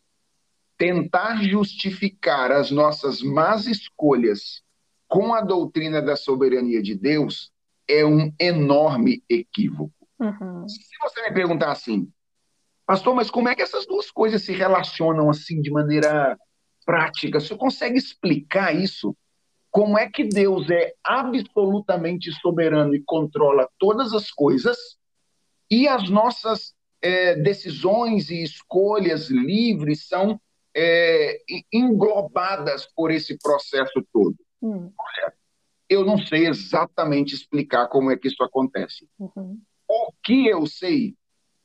[0.76, 4.62] tentar justificar as nossas más escolhas
[5.08, 7.52] com a doutrina da soberania de Deus
[7.88, 9.92] é um enorme equívoco.
[10.18, 10.68] Uhum.
[10.68, 12.10] Se você me perguntar assim,
[12.86, 16.38] pastor, mas como é que essas duas coisas se relacionam assim de maneira
[16.84, 17.40] prática?
[17.40, 19.16] Você consegue explicar isso?
[19.70, 24.76] Como é que Deus é absolutamente soberano e controla todas as coisas
[25.72, 30.38] e as nossas é, decisões e escolhas livres são
[30.76, 31.40] é,
[31.72, 34.36] englobadas por esse processo todo.
[34.60, 34.92] Hum.
[34.98, 35.32] Olha,
[35.88, 39.08] eu não sei exatamente explicar como é que isso acontece.
[39.18, 39.58] Uhum.
[39.88, 41.16] O que eu sei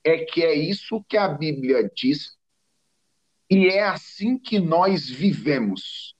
[0.05, 2.37] é que é isso que a Bíblia diz
[3.49, 6.15] e é assim que nós vivemos.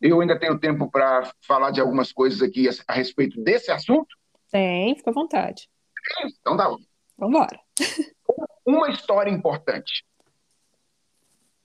[0.00, 4.16] Eu ainda tenho tempo para falar de algumas coisas aqui a, a, respeito desse assunto?
[4.52, 5.68] Tem, fica à vontade.
[6.40, 6.68] Então dá.
[7.22, 7.60] Vamos embora.
[8.66, 10.04] Uma história importante.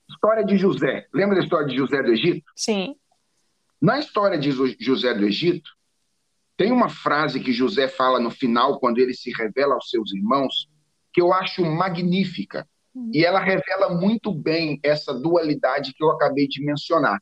[0.08, 1.08] História de José.
[1.12, 2.52] Lembra da história de José do Egito?
[2.56, 2.96] Sim.
[3.82, 5.72] Na história de José do Egito,
[6.56, 10.70] tem uma frase que José fala no final, quando ele se revela aos seus irmãos,
[11.12, 12.68] que eu acho magnífica.
[12.96, 13.10] Hum.
[13.12, 17.20] E ela revela muito bem essa dualidade que eu acabei de mencionar.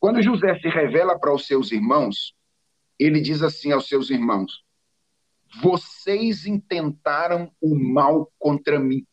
[0.00, 2.34] Quando José se revela para os seus irmãos,
[2.98, 4.64] ele diz assim aos seus irmãos:
[5.62, 9.06] vocês intentaram o mal contra mim.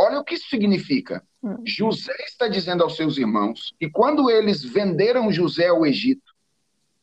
[0.00, 1.24] Olha o que isso significa.
[1.42, 1.56] Hum.
[1.64, 6.34] José está dizendo aos seus irmãos que quando eles venderam José ao Egito,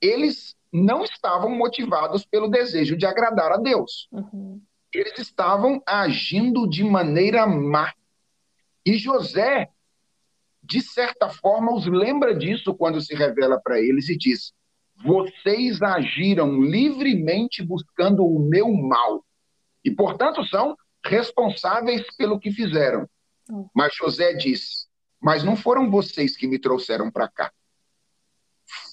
[0.01, 4.09] eles não estavam motivados pelo desejo de agradar a Deus.
[4.11, 4.61] Uhum.
[4.93, 7.93] Eles estavam agindo de maneira má.
[8.85, 9.69] E José,
[10.61, 14.53] de certa forma, os lembra disso quando se revela para eles e diz:
[15.03, 19.23] vocês agiram livremente buscando o meu mal
[19.83, 23.07] e, portanto, são responsáveis pelo que fizeram.
[23.73, 24.87] Mas José diz:
[25.21, 27.51] Mas não foram vocês que me trouxeram para cá.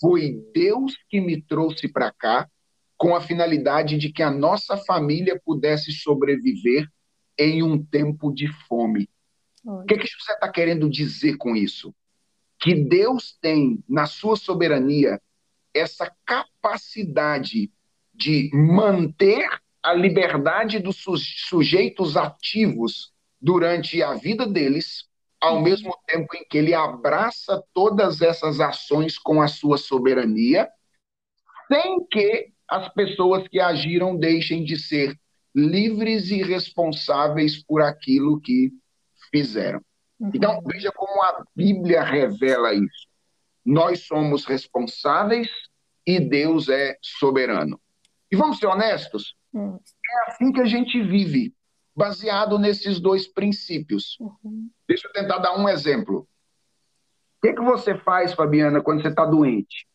[0.01, 2.49] Foi Deus que me trouxe para cá
[2.97, 6.87] com a finalidade de que a nossa família pudesse sobreviver
[7.39, 9.09] em um tempo de fome.
[9.65, 11.95] O que, que José está querendo dizer com isso?
[12.59, 15.21] Que Deus tem, na sua soberania,
[15.75, 17.71] essa capacidade
[18.15, 19.49] de manter
[19.83, 21.03] a liberdade dos
[21.49, 25.05] sujeitos ativos durante a vida deles,
[25.41, 25.63] ao uhum.
[25.63, 30.69] mesmo tempo em que ele abraça todas essas ações com a sua soberania,
[31.67, 35.19] sem que as pessoas que agiram deixem de ser
[35.55, 38.71] livres e responsáveis por aquilo que
[39.31, 39.81] fizeram.
[40.21, 40.31] Uhum.
[40.33, 43.12] Então, veja como a Bíblia revela isso.
[43.65, 45.49] Nós somos responsáveis
[46.07, 47.81] e Deus é soberano.
[48.31, 49.37] E vamos ser honestos?
[49.55, 49.77] Hum.
[49.77, 51.55] É assim que a gente vive,
[51.95, 54.17] baseado nesses dois princípios.
[54.19, 54.71] Uhum.
[54.89, 56.21] Deixa eu tentar dar um exemplo.
[57.39, 59.87] O que, que você faz, Fabiana, quando você está doente?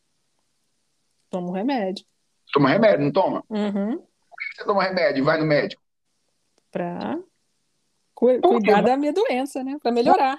[1.30, 2.06] Toma um remédio.
[2.54, 3.44] Toma remédio, não toma?
[3.50, 3.98] Uhum.
[3.98, 5.82] Por que você toma remédio e vai no médico?
[6.72, 7.18] Para
[8.14, 9.78] cuidar da minha doença, né?
[9.82, 10.38] Para melhorar.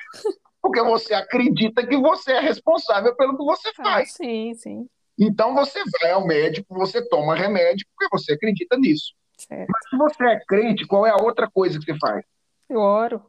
[0.63, 4.11] Porque você acredita que você é responsável pelo que você ah, faz.
[4.11, 4.89] Ah, sim, sim.
[5.19, 9.13] Então você vai ao médico, você toma remédio porque você acredita nisso.
[9.37, 9.69] Certo.
[9.69, 12.25] Mas se você é crente, qual é a outra coisa que você faz?
[12.69, 13.23] Eu oro.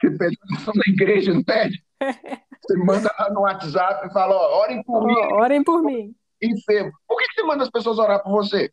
[0.00, 1.82] Você pede oração na igreja, não pede?
[2.60, 5.14] Você manda lá no WhatsApp e fala, ó, orem por oh, mim.
[5.32, 6.14] Orem por mim.
[6.42, 6.92] Enfermo.
[7.06, 8.70] Por que você manda as pessoas orar por você?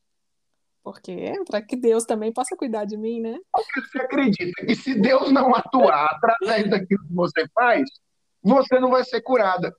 [0.85, 3.39] Porque para que Deus também possa cuidar de mim, né?
[3.51, 7.89] Porque você acredita que se Deus não atuar através daquilo que você faz,
[8.43, 9.75] você não vai ser curada.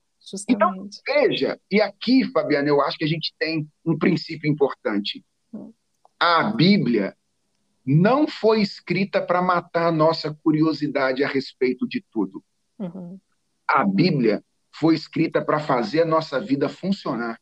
[0.49, 0.99] Então, Justamente.
[0.99, 5.23] Então, veja, e aqui, Fabiana, eu acho que a gente tem um princípio importante.
[5.53, 5.71] Hum.
[6.19, 7.15] A Bíblia
[7.85, 12.43] não foi escrita para matar a nossa curiosidade a respeito de tudo.
[12.77, 13.17] Uhum.
[13.65, 14.43] A Bíblia
[14.77, 17.39] foi escrita para fazer a nossa vida funcionar.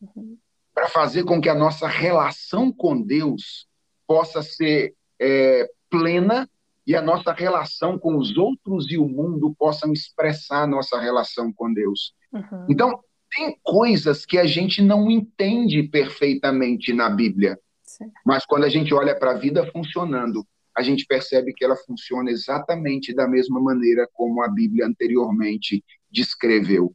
[0.00, 0.38] Uhum
[0.78, 3.66] para fazer com que a nossa relação com Deus
[4.06, 6.48] possa ser é, plena
[6.86, 11.52] e a nossa relação com os outros e o mundo possam expressar a nossa relação
[11.52, 12.14] com Deus.
[12.32, 12.66] Uhum.
[12.70, 13.00] Então,
[13.34, 18.12] tem coisas que a gente não entende perfeitamente na Bíblia, Sim.
[18.24, 22.30] mas quando a gente olha para a vida funcionando, a gente percebe que ela funciona
[22.30, 26.94] exatamente da mesma maneira como a Bíblia anteriormente descreveu.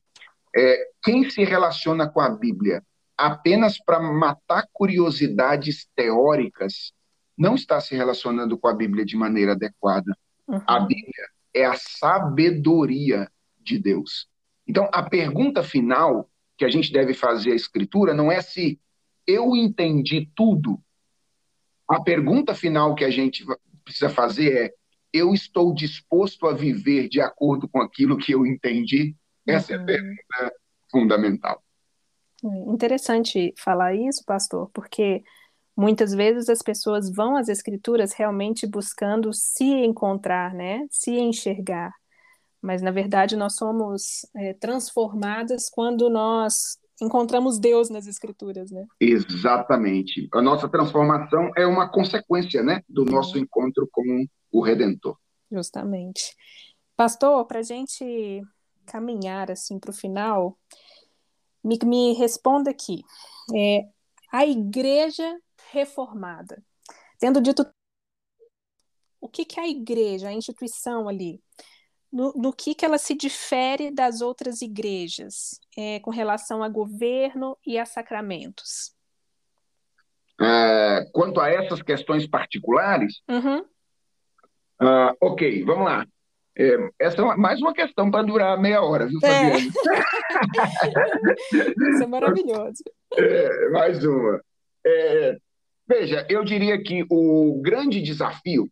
[0.56, 2.82] É, quem se relaciona com a Bíblia
[3.23, 6.91] apenas para matar curiosidades teóricas,
[7.38, 10.13] não está se relacionando com a Bíblia de maneira adequada.
[10.45, 10.62] Uhum.
[10.67, 13.31] A Bíblia é a sabedoria
[13.62, 14.27] de Deus.
[14.67, 18.77] Então, a pergunta final que a gente deve fazer à Escritura não é se
[19.25, 20.77] eu entendi tudo.
[21.88, 23.45] A pergunta final que a gente
[23.86, 24.73] precisa fazer é:
[25.13, 29.15] eu estou disposto a viver de acordo com aquilo que eu entendi?
[29.47, 29.77] Essa uhum.
[29.77, 29.86] é a uhum.
[29.86, 30.53] pergunta
[30.91, 31.63] fundamental.
[32.67, 35.23] Interessante falar isso, pastor, porque
[35.75, 40.86] muitas vezes as pessoas vão às escrituras realmente buscando se encontrar, né?
[40.89, 41.93] Se enxergar.
[42.62, 48.86] Mas na verdade nós somos é, transformadas quando nós encontramos Deus nas escrituras, né?
[48.99, 50.27] Exatamente.
[50.34, 55.17] A nossa transformação é uma consequência, né, do nosso encontro com o Redentor.
[55.51, 56.36] Justamente.
[56.95, 58.41] Pastor, para a gente
[58.86, 60.58] caminhar assim para o final,
[61.63, 63.04] me, me responda aqui.
[63.56, 63.88] É,
[64.32, 65.39] a igreja
[65.71, 66.62] reformada.
[67.19, 67.65] Tendo dito
[69.21, 71.41] o que, que é a igreja, a instituição ali,
[72.12, 77.58] no, no que, que ela se difere das outras igrejas é, com relação a governo
[77.65, 78.93] e a sacramentos?
[80.39, 83.60] É, quanto a essas questões particulares, uhum.
[83.62, 86.06] uh, ok, vamos lá.
[86.55, 89.27] É, essa é mais uma questão para durar meia hora, viu, é.
[89.27, 89.73] Fabiana?
[91.53, 91.89] É.
[91.89, 92.83] Isso é maravilhoso.
[93.15, 94.41] É, mais uma.
[94.85, 95.37] É,
[95.87, 98.69] veja, eu diria que o grande desafio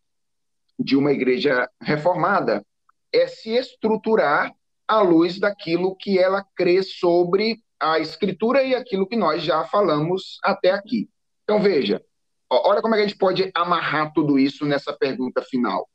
[0.77, 2.63] de uma igreja reformada
[3.11, 4.53] é se estruturar
[4.87, 10.37] à luz daquilo que ela crê sobre a Escritura e aquilo que nós já falamos
[10.43, 11.09] até aqui.
[11.43, 12.01] Então, veja,
[12.49, 15.89] olha como é que a gente pode amarrar tudo isso nessa pergunta final.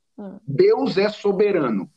[0.45, 1.89] Deus é soberano.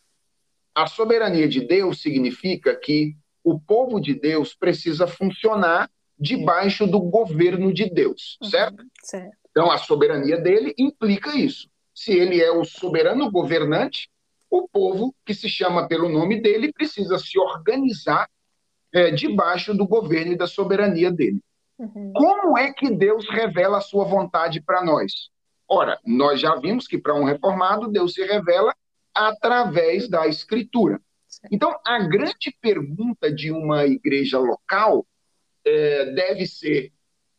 [0.75, 7.73] A soberania de Deus significa que o povo de Deus precisa funcionar debaixo do governo
[7.73, 8.85] de Deus, uhum, certo?
[9.03, 9.37] certo?
[9.51, 11.69] Então, a soberania dele implica isso.
[11.95, 14.09] Se ele é o soberano governante,
[14.51, 18.29] o povo que se chama pelo nome dele precisa se organizar
[18.93, 21.41] é, debaixo do governo e da soberania dele.
[21.79, 22.13] Uhum.
[22.13, 25.31] Como é que Deus revela a sua vontade para nós?
[25.73, 28.75] Ora, nós já vimos que para um reformado, Deus se revela
[29.15, 31.01] através da Escritura.
[31.49, 35.07] Então, a grande pergunta de uma igreja local
[35.65, 36.93] é, deve ser: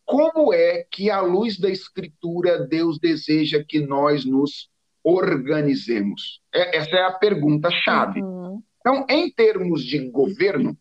[0.06, 4.70] como é que, à luz da Escritura, Deus deseja que nós nos
[5.04, 6.40] organizemos?
[6.54, 8.22] É, essa é a pergunta-chave.
[8.22, 8.64] Uhum.
[8.80, 10.78] Então, em termos de governo,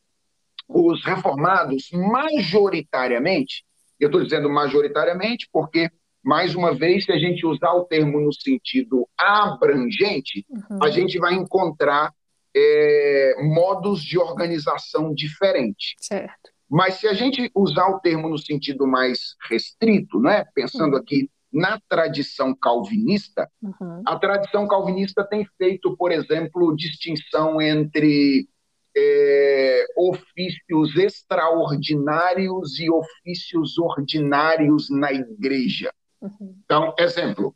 [0.69, 3.65] os reformados, majoritariamente,
[3.99, 5.91] eu estou dizendo majoritariamente porque
[6.23, 10.83] mais uma vez, se a gente usar o termo no sentido abrangente, uhum.
[10.83, 12.13] a gente vai encontrar
[12.55, 15.95] é, modos de organização diferentes.
[16.01, 16.51] Certo.
[16.69, 21.01] Mas se a gente usar o termo no sentido mais restrito, né, pensando uhum.
[21.01, 24.03] aqui na tradição calvinista, uhum.
[24.07, 28.49] a tradição calvinista tem feito, por exemplo, distinção entre
[28.97, 35.93] é, ofícios extraordinários e ofícios ordinários na igreja.
[36.21, 36.55] Uhum.
[36.65, 37.55] Então, exemplo,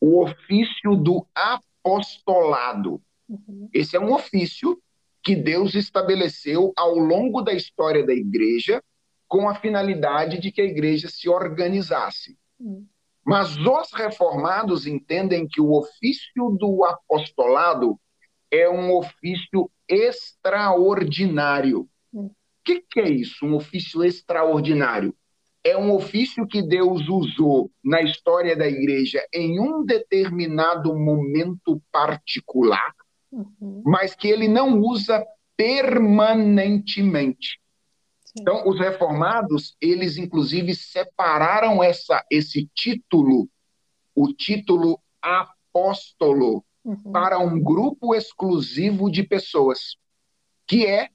[0.00, 3.00] o ofício do apostolado.
[3.28, 3.68] Uhum.
[3.72, 4.80] Esse é um ofício
[5.22, 8.82] que Deus estabeleceu ao longo da história da igreja
[9.26, 12.38] com a finalidade de que a igreja se organizasse.
[12.58, 12.86] Uhum.
[13.24, 18.00] Mas os reformados entendem que o ofício do apostolado
[18.50, 21.86] é um ofício extraordinário.
[22.10, 22.30] O
[22.64, 25.14] que, que é isso, um ofício extraordinário?
[25.68, 32.94] É um ofício que Deus usou na história da igreja em um determinado momento particular,
[33.30, 33.82] uhum.
[33.84, 35.24] mas que ele não usa
[35.56, 37.60] permanentemente.
[38.24, 38.40] Sim.
[38.40, 43.48] Então, os reformados, eles inclusive separaram essa, esse título,
[44.14, 47.12] o título apóstolo, uhum.
[47.12, 49.96] para um grupo exclusivo de pessoas,
[50.66, 51.10] que é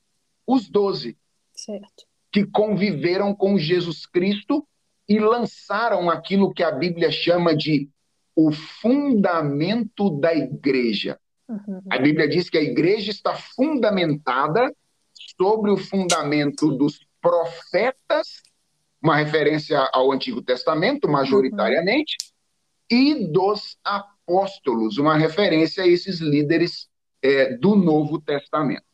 [0.45, 1.18] os doze.
[1.54, 4.67] Certo que conviveram com Jesus Cristo
[5.07, 7.88] e lançaram aquilo que a Bíblia chama de
[8.36, 11.19] o fundamento da igreja.
[11.47, 11.81] Uhum.
[11.91, 14.73] A Bíblia diz que a igreja está fundamentada
[15.38, 18.41] sobre o fundamento dos profetas,
[18.99, 22.17] uma referência ao Antigo Testamento, majoritariamente,
[22.91, 22.97] uhum.
[22.97, 26.88] e dos apóstolos, uma referência a esses líderes
[27.21, 28.93] é, do Novo Testamento.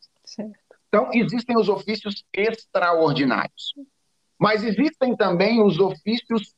[0.90, 3.74] Então, existem os ofícios extraordinários,
[4.36, 6.52] mas existem também os ofícios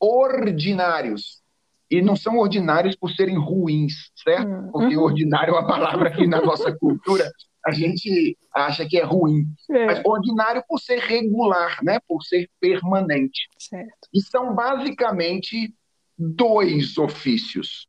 [0.00, 1.42] ordinários.
[1.90, 4.48] E não são ordinários por serem ruins, certo?
[4.48, 5.02] Hum, Porque uhum.
[5.02, 7.30] ordinário é uma palavra que na nossa cultura
[7.64, 9.46] a gente acha que é ruim.
[9.70, 9.86] É.
[9.86, 11.98] Mas ordinário por ser regular, né?
[12.08, 13.48] por ser permanente.
[13.58, 14.08] Certo.
[14.12, 15.74] E são basicamente
[16.18, 17.86] dois ofícios.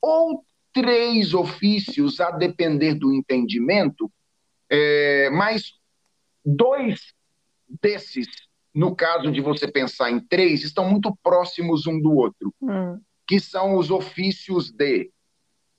[0.00, 4.10] Ou três ofícios, a depender do entendimento,
[4.70, 5.72] é, mas
[6.44, 7.12] dois
[7.80, 8.26] desses,
[8.74, 13.00] no caso de você pensar em três, estão muito próximos um do outro, hum.
[13.26, 15.10] que são os ofícios de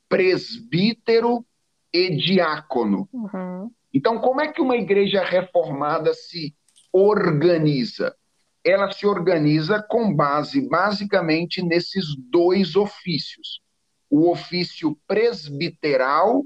[0.10, 1.46] presbítero
[1.94, 3.08] e diácono.
[3.12, 3.72] Uhum.
[3.94, 6.56] Então, como é que uma igreja reformada se
[6.92, 8.16] organiza?
[8.64, 13.62] Ela se organiza com base basicamente nesses dois ofícios:
[14.10, 16.46] o ofício presbiteral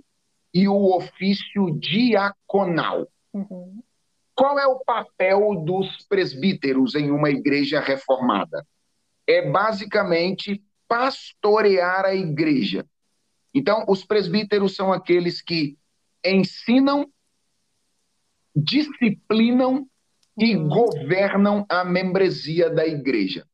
[0.53, 3.07] e o ofício diaconal.
[3.33, 3.81] Uhum.
[4.35, 8.65] Qual é o papel dos presbíteros em uma igreja reformada?
[9.27, 12.85] É basicamente pastorear a igreja.
[13.53, 15.77] Então, os presbíteros são aqueles que
[16.25, 17.09] ensinam,
[18.55, 19.87] disciplinam
[20.37, 20.67] e uhum.
[20.67, 23.45] governam a membresia da igreja.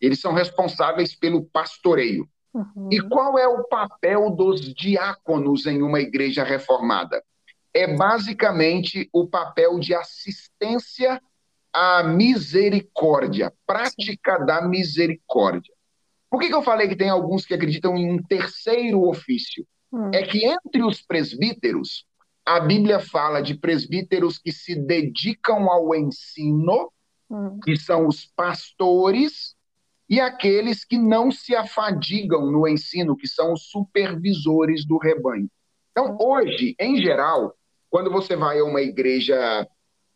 [0.00, 2.28] Eles são responsáveis pelo pastoreio.
[2.54, 2.88] Uhum.
[2.90, 7.22] E qual é o papel dos diáconos em uma igreja reformada?
[7.74, 11.20] É basicamente o papel de assistência
[11.72, 15.74] à misericórdia, prática da misericórdia.
[16.30, 19.66] Por que, que, eu falei que tem alguns que acreditam em um terceiro ofício?
[19.90, 20.10] Uhum.
[20.14, 22.06] É que entre os presbíteros,
[22.46, 26.92] a Bíblia fala de presbíteros que se dedicam ao ensino,
[27.28, 27.58] uhum.
[27.60, 29.53] que são os pastores,
[30.14, 35.50] e aqueles que não se afadigam no ensino, que são os supervisores do rebanho.
[35.90, 37.52] Então, hoje, em geral,
[37.90, 39.66] quando você vai a uma igreja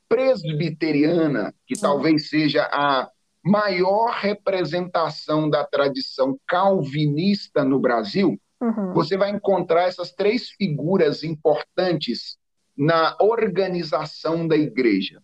[0.09, 1.81] presbiteriana, que uhum.
[1.81, 3.11] talvez seja a
[3.45, 8.93] maior representação da tradição calvinista no Brasil, uhum.
[8.93, 12.39] você vai encontrar essas três figuras importantes
[12.77, 15.21] na organização da igreja: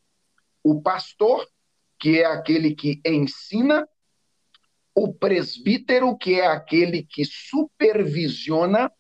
[0.65, 1.47] o pastor,
[1.97, 3.87] que é aquele que ensina,
[4.95, 8.91] o presbítero, que é aquele que supervisiona,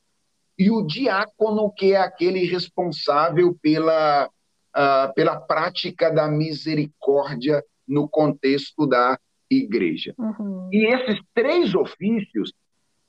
[0.59, 8.87] e o diácono, que é aquele responsável pela, uh, pela prática da misericórdia no contexto
[8.87, 9.19] da
[9.51, 10.15] igreja.
[10.19, 10.69] Uhum.
[10.73, 12.53] E esses três ofícios,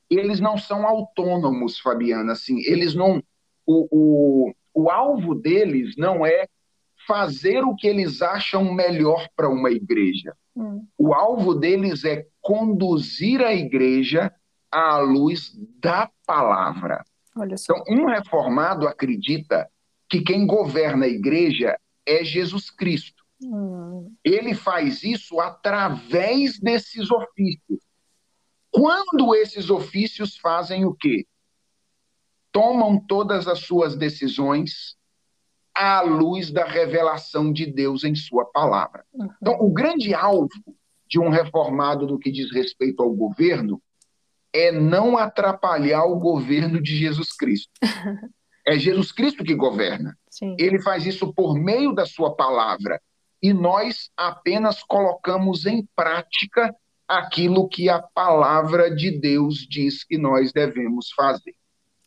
[0.10, 3.22] eles não são autônomos, Fabiana, assim, eles não...
[3.66, 6.48] O, o, o alvo deles não é
[7.08, 10.36] fazer o que eles acham melhor para uma igreja.
[10.56, 10.86] Hum.
[10.98, 14.32] O alvo deles é conduzir a igreja
[14.72, 17.04] à luz da palavra.
[17.36, 19.68] Então, um reformado acredita
[20.08, 21.76] que quem governa a igreja
[22.06, 23.26] é Jesus Cristo.
[23.42, 24.14] Hum.
[24.24, 27.80] Ele faz isso através desses ofícios.
[28.70, 31.26] Quando esses ofícios fazem o quê?
[32.52, 34.96] Tomam todas as suas decisões
[35.74, 39.04] à luz da revelação de Deus em Sua palavra.
[39.12, 39.30] Uhum.
[39.42, 40.75] Então, o grande alvo
[41.08, 43.82] de um reformado no que diz respeito ao governo
[44.54, 47.72] é não atrapalhar o governo de Jesus Cristo.
[48.66, 50.18] é Jesus Cristo que governa.
[50.30, 50.56] Sim.
[50.58, 53.02] Ele faz isso por meio da Sua palavra.
[53.42, 56.74] E nós apenas colocamos em prática
[57.08, 61.54] aquilo que a palavra de Deus diz que nós devemos fazer.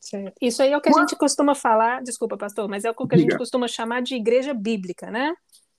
[0.00, 0.34] Certo.
[0.40, 3.14] Isso aí é o que a gente costuma falar, desculpa, pastor, mas é o que
[3.14, 5.34] a gente costuma chamar de igreja bíblica, né?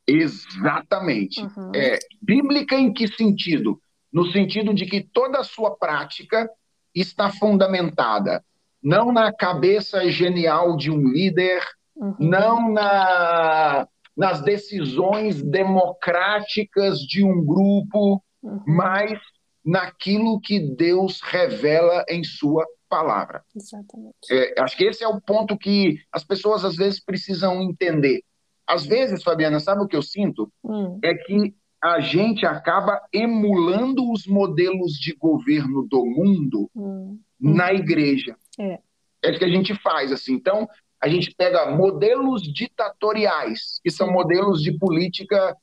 [0.10, 1.42] Exatamente.
[1.42, 1.72] Uhum.
[1.76, 3.82] É, bíblica em que sentido?
[4.12, 6.50] No sentido de que toda a sua prática
[6.94, 8.44] está fundamentada
[8.82, 11.62] não na cabeça genial de um líder,
[11.96, 12.16] uhum.
[12.20, 18.64] não na, nas decisões democráticas de um grupo, uhum.
[18.66, 19.20] mas
[19.64, 23.44] naquilo que Deus revela em sua palavra.
[23.56, 24.16] Exatamente.
[24.32, 28.24] É, acho que esse é o ponto que as pessoas às vezes precisam entender.
[28.70, 30.52] Às vezes, Fabiana, sabe o que eu sinto?
[30.64, 31.00] Hum.
[31.04, 37.20] É que a gente acaba emulando os modelos de governo do mundo hum.
[37.40, 38.36] na igreja.
[38.60, 38.80] É.
[39.24, 40.34] é o que a gente faz, assim.
[40.34, 40.68] Então,
[41.02, 45.58] a gente pega modelos ditatoriais, que são modelos de política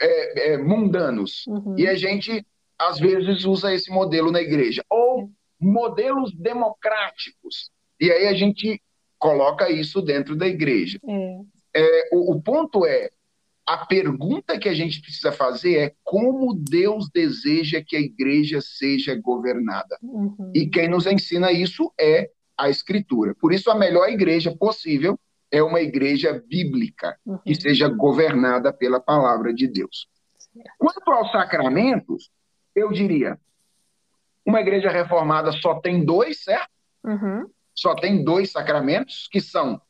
[0.00, 1.76] é, é, mundanos, uhum.
[1.78, 2.44] e a gente,
[2.76, 4.84] às vezes, usa esse modelo na igreja.
[4.90, 5.30] Ou
[5.60, 7.70] modelos democráticos,
[8.00, 8.82] e aí a gente
[9.18, 10.98] coloca isso dentro da igreja.
[11.08, 11.38] É.
[11.74, 13.10] é o, o ponto é,
[13.66, 19.14] a pergunta que a gente precisa fazer é como Deus deseja que a igreja seja
[19.14, 19.98] governada.
[20.02, 20.52] Uhum.
[20.54, 23.34] E quem nos ensina isso é a Escritura.
[23.34, 25.18] Por isso, a melhor igreja possível
[25.50, 27.38] é uma igreja bíblica, uhum.
[27.38, 30.08] que seja governada pela palavra de Deus.
[30.78, 32.30] Quanto aos sacramentos,
[32.74, 33.38] eu diria:
[34.44, 36.68] uma igreja reformada só tem dois, certo?
[37.02, 37.48] Uhum.
[37.74, 39.80] Só tem dois sacramentos, que são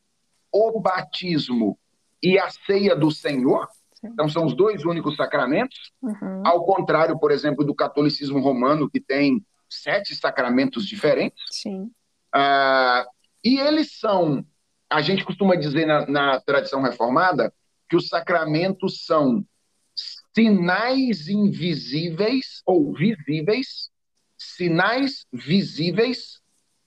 [0.55, 1.77] o batismo
[2.23, 3.69] e a ceia do Senhor.
[4.03, 5.93] Então, são os dois únicos sacramentos.
[6.01, 6.43] Uhum.
[6.47, 11.43] Ao contrário, por exemplo, do catolicismo romano, que tem sete sacramentos diferentes.
[11.51, 11.91] Sim.
[12.33, 13.07] Ah,
[13.43, 14.45] e eles são,
[14.91, 17.53] a gente costuma dizer na, na tradição reformada,
[17.89, 19.45] que os sacramentos são
[20.35, 23.91] sinais invisíveis ou visíveis,
[24.37, 26.41] sinais visíveis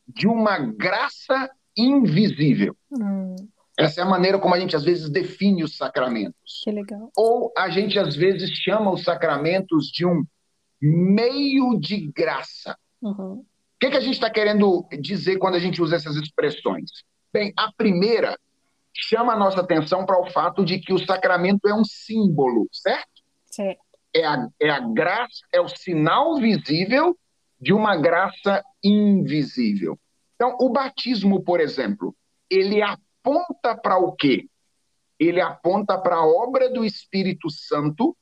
[0.07, 2.75] de uma graça invisível.
[2.91, 3.35] Hum.
[3.77, 6.61] Essa é a maneira como a gente às vezes define os sacramentos.
[6.63, 7.11] Que legal.
[7.15, 10.25] Ou a gente às vezes chama os sacramentos de um
[10.81, 12.75] meio de graça.
[13.01, 13.33] Uhum.
[13.33, 13.45] O
[13.79, 16.89] que, que a gente está querendo dizer quando a gente usa essas expressões?
[17.31, 18.35] Bem, a primeira
[18.91, 23.21] chama a nossa atenção para o fato de que o sacramento é um símbolo, certo?
[23.45, 23.79] Certo.
[24.15, 27.15] É a, é a graça, é o sinal visível
[27.61, 29.99] de uma graça invisível.
[30.35, 32.15] Então, o batismo, por exemplo,
[32.49, 33.06] ele aponta
[33.81, 34.47] para o quê?
[35.19, 38.15] Ele aponta para a obra do Espírito Santo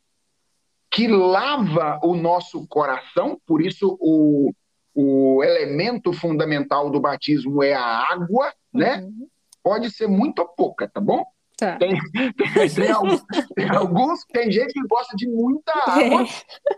[0.90, 4.54] que lava o nosso coração, por isso o,
[4.94, 9.02] o elemento fundamental do batismo é a água, né?
[9.02, 9.28] uhum.
[9.62, 11.26] Pode ser muito ou pouca, tá bom?
[11.58, 11.78] Tá.
[11.78, 13.24] Tem, tem, tem, alguns,
[13.56, 16.26] tem, alguns, tem gente que gosta de muita água é.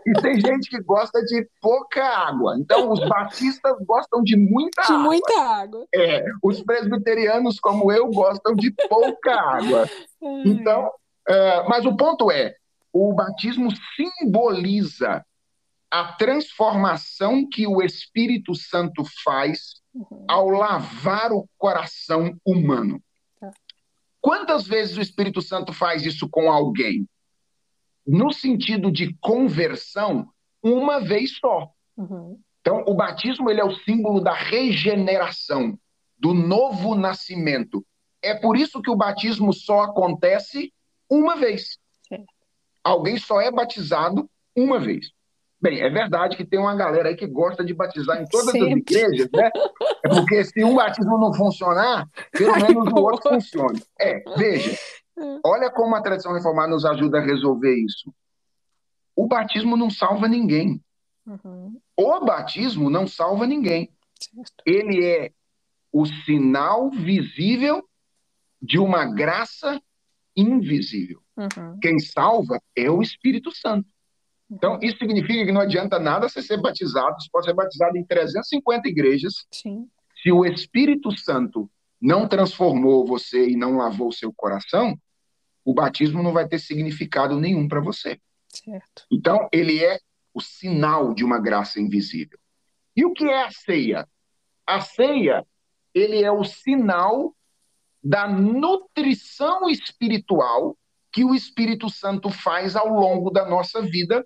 [0.06, 2.56] e tem gente que gosta de pouca água.
[2.60, 4.96] Então, os batistas gostam de muita de água.
[4.96, 5.86] De muita água.
[5.92, 9.88] É, os presbiterianos, como eu, gostam de pouca água.
[10.44, 10.92] Então,
[11.28, 12.54] é, mas o ponto é,
[12.92, 15.24] o batismo simboliza
[15.90, 20.24] a transformação que o Espírito Santo faz uhum.
[20.28, 23.02] ao lavar o coração humano.
[24.20, 27.08] Quantas vezes o Espírito Santo faz isso com alguém?
[28.06, 30.28] No sentido de conversão,
[30.62, 31.70] uma vez só.
[31.96, 32.40] Uhum.
[32.60, 35.78] Então, o batismo ele é o símbolo da regeneração,
[36.18, 37.84] do novo nascimento.
[38.20, 40.72] É por isso que o batismo só acontece
[41.08, 41.78] uma vez.
[42.08, 42.26] Certo.
[42.82, 45.12] Alguém só é batizado uma vez.
[45.60, 48.74] Bem, é verdade que tem uma galera aí que gosta de batizar em todas Sempre.
[48.74, 49.50] as igrejas, né?
[50.04, 53.82] É porque se um batismo não funcionar, pelo menos o outro funcione.
[53.98, 54.78] É, veja,
[55.44, 58.14] olha como a tradição reformada nos ajuda a resolver isso.
[59.16, 60.80] O batismo não salva ninguém.
[61.26, 61.80] Uhum.
[61.96, 63.90] O batismo não salva ninguém.
[64.20, 64.52] Certo.
[64.64, 65.32] Ele é
[65.92, 67.84] o sinal visível
[68.62, 69.80] de uma graça
[70.36, 71.20] invisível.
[71.36, 71.78] Uhum.
[71.80, 73.88] Quem salva é o Espírito Santo.
[74.50, 78.04] Então, isso significa que não adianta nada você ser batizado, você pode ser batizado em
[78.04, 79.46] 350 igrejas.
[79.52, 79.88] Sim.
[80.22, 81.70] Se o Espírito Santo
[82.00, 84.98] não transformou você e não lavou o seu coração,
[85.64, 88.18] o batismo não vai ter significado nenhum para você.
[88.48, 89.04] Certo.
[89.12, 89.98] Então, ele é
[90.32, 92.38] o sinal de uma graça invisível.
[92.96, 94.08] E o que é a ceia?
[94.66, 95.46] A ceia,
[95.94, 97.34] ele é o sinal
[98.02, 100.76] da nutrição espiritual
[101.12, 104.24] que o Espírito Santo faz ao longo da nossa vida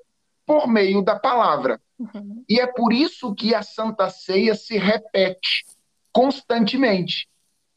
[0.52, 1.80] por meio da palavra.
[1.98, 2.44] Uhum.
[2.46, 5.64] E é por isso que a Santa Ceia se repete
[6.12, 7.26] constantemente.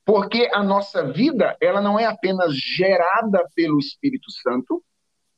[0.03, 4.84] Porque a nossa vida, ela não é apenas gerada pelo Espírito Santo,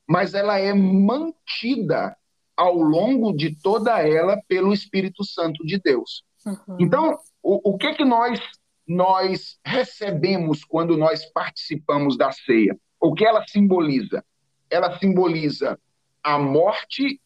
[0.09, 2.17] mas ela é mantida
[2.55, 6.23] ao longo de toda ela pelo Espírito Santo de Deus.
[6.43, 6.77] Uhum.
[6.79, 8.41] Então, o, o que que nós
[8.87, 12.75] nós recebemos quando nós participamos da ceia?
[12.99, 14.23] O que ela simboliza?
[14.71, 15.77] Ela simboliza
[16.23, 17.21] a morte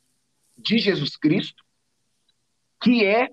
[0.57, 1.63] de Jesus Cristo,
[2.81, 3.29] que é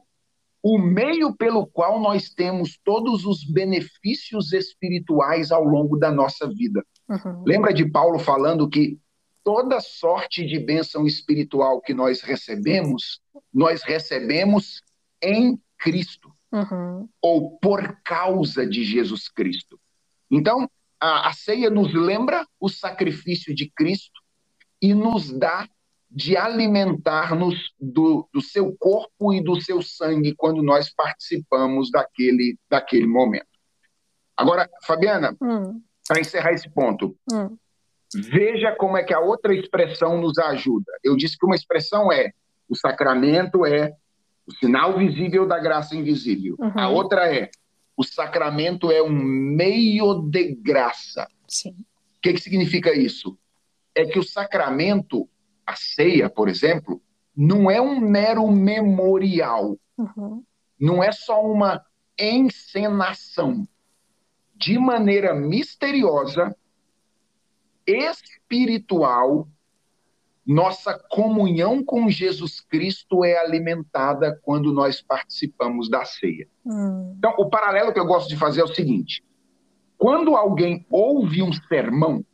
[0.63, 6.85] o meio pelo qual nós temos todos os benefícios espirituais ao longo da nossa vida.
[7.09, 7.45] Uhum.
[7.47, 8.99] Lembra de Paulo falando que
[9.45, 13.21] toda sorte de bênção espiritual que nós recebemos,
[13.53, 14.83] nós recebemos
[15.23, 17.09] em Cristo, uhum.
[17.23, 19.81] ou por causa de Jesus Cristo.
[20.31, 20.69] Então,
[21.01, 24.21] a, a ceia nos lembra o sacrifício de Cristo
[24.83, 25.69] e nos dá
[26.11, 33.07] de alimentar-nos do, do seu corpo e do seu sangue quando nós participamos daquele, daquele
[33.07, 33.47] momento.
[34.37, 35.81] Agora, Fabiana, hum.
[36.07, 37.57] para encerrar esse ponto, hum.
[38.15, 40.91] veja como é que a outra expressão nos ajuda.
[41.03, 42.33] Eu disse que uma expressão é
[42.69, 43.95] o sacramento é
[44.47, 46.57] o sinal visível da graça invisível.
[46.59, 46.73] Uhum.
[46.75, 47.51] A outra é
[47.97, 51.27] o sacramento é um meio de graça.
[51.49, 51.71] Sim.
[51.71, 53.37] O que, que significa isso?
[53.95, 55.29] É que o sacramento,
[55.69, 57.03] a ceia, por exemplo,
[57.37, 59.79] não é um mero memorial.
[59.99, 60.43] Uhum.
[60.81, 61.85] Não é só uma
[62.19, 63.69] encenação.
[64.57, 66.57] De maneira misteriosa,
[67.87, 69.47] espiritual,
[70.47, 76.49] nossa comunhão com Jesus Cristo é alimentada quando nós participamos da ceia.
[76.65, 77.15] Hum.
[77.19, 79.23] Então, o paralelo que eu gosto de fazer é o seguinte:
[79.99, 82.25] quando alguém ouve um sermão,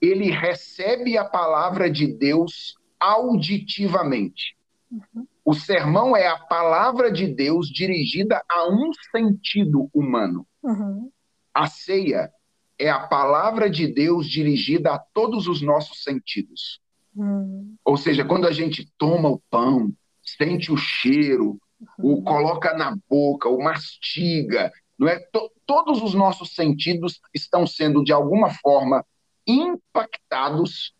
[0.00, 4.56] ele recebe a palavra de Deus auditivamente.
[4.90, 5.26] Uhum.
[5.44, 10.46] O sermão é a palavra de Deus dirigida a um sentido humano.
[10.62, 11.10] Uhum.
[11.54, 12.30] A ceia
[12.78, 16.80] é a palavra de Deus dirigida a todos os nossos sentidos.
[17.16, 17.74] Hum.
[17.84, 19.92] Ou seja, quando a gente toma o pão,
[20.22, 21.58] sente o cheiro,
[21.98, 22.14] uhum.
[22.14, 25.18] o coloca na boca, o mastiga, não é?
[25.66, 29.04] todos os nossos sentidos estão sendo de alguma forma
[29.46, 30.94] impactados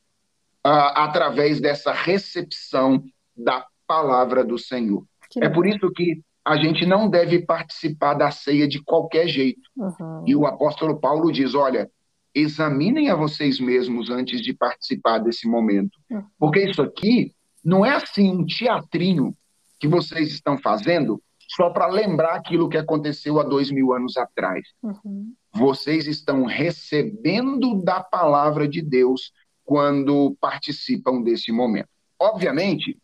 [0.66, 3.02] uh, através dessa recepção
[3.36, 5.04] da palavra do Senhor.
[5.30, 9.60] Que é por isso que a gente não deve participar da ceia de qualquer jeito.
[9.76, 10.24] Uhum.
[10.26, 11.90] E o apóstolo Paulo diz: olha,
[12.34, 15.98] examinem a vocês mesmos antes de participar desse momento.
[16.10, 16.22] É.
[16.38, 17.34] Porque isso aqui
[17.64, 19.36] não é assim um teatrinho
[19.78, 24.62] que vocês estão fazendo só para lembrar aquilo que aconteceu há dois mil anos atrás.
[24.82, 25.34] Uhum.
[25.52, 29.32] Vocês estão recebendo da palavra de Deus
[29.64, 31.88] quando participam desse momento.
[32.18, 32.98] Obviamente,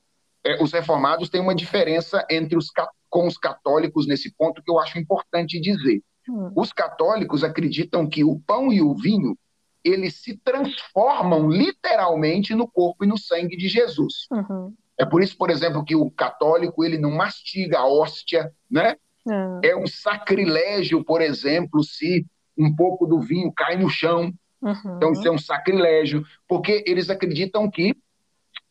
[0.44, 2.70] é, os reformados têm uma diferença entre os
[3.09, 6.03] com os católicos nesse ponto que eu acho importante dizer.
[6.28, 6.53] Hum.
[6.57, 9.36] Os católicos acreditam que o pão e o vinho
[9.84, 14.26] eles se transformam literalmente no corpo e no sangue de Jesus.
[14.32, 14.74] Uhum.
[14.99, 18.97] É por isso, por exemplo, que o católico ele não mastiga a hóstia, né?
[19.24, 19.61] Uhum.
[19.62, 22.26] É um sacrilégio, por exemplo, se
[22.57, 24.32] um pouco do vinho cai no chão.
[24.62, 24.96] Uhum.
[24.96, 27.94] Então isso é um sacrilégio, porque eles acreditam que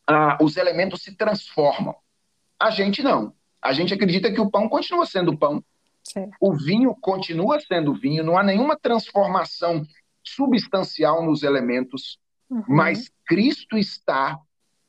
[0.07, 1.95] ah, os elementos se transformam.
[2.59, 3.33] A gente não.
[3.61, 5.63] A gente acredita que o pão continua sendo pão,
[6.05, 6.36] Certo.
[6.39, 9.83] O vinho continua sendo vinho, não há nenhuma transformação
[10.23, 12.19] substancial nos elementos,
[12.49, 12.63] uhum.
[12.67, 14.39] mas Cristo está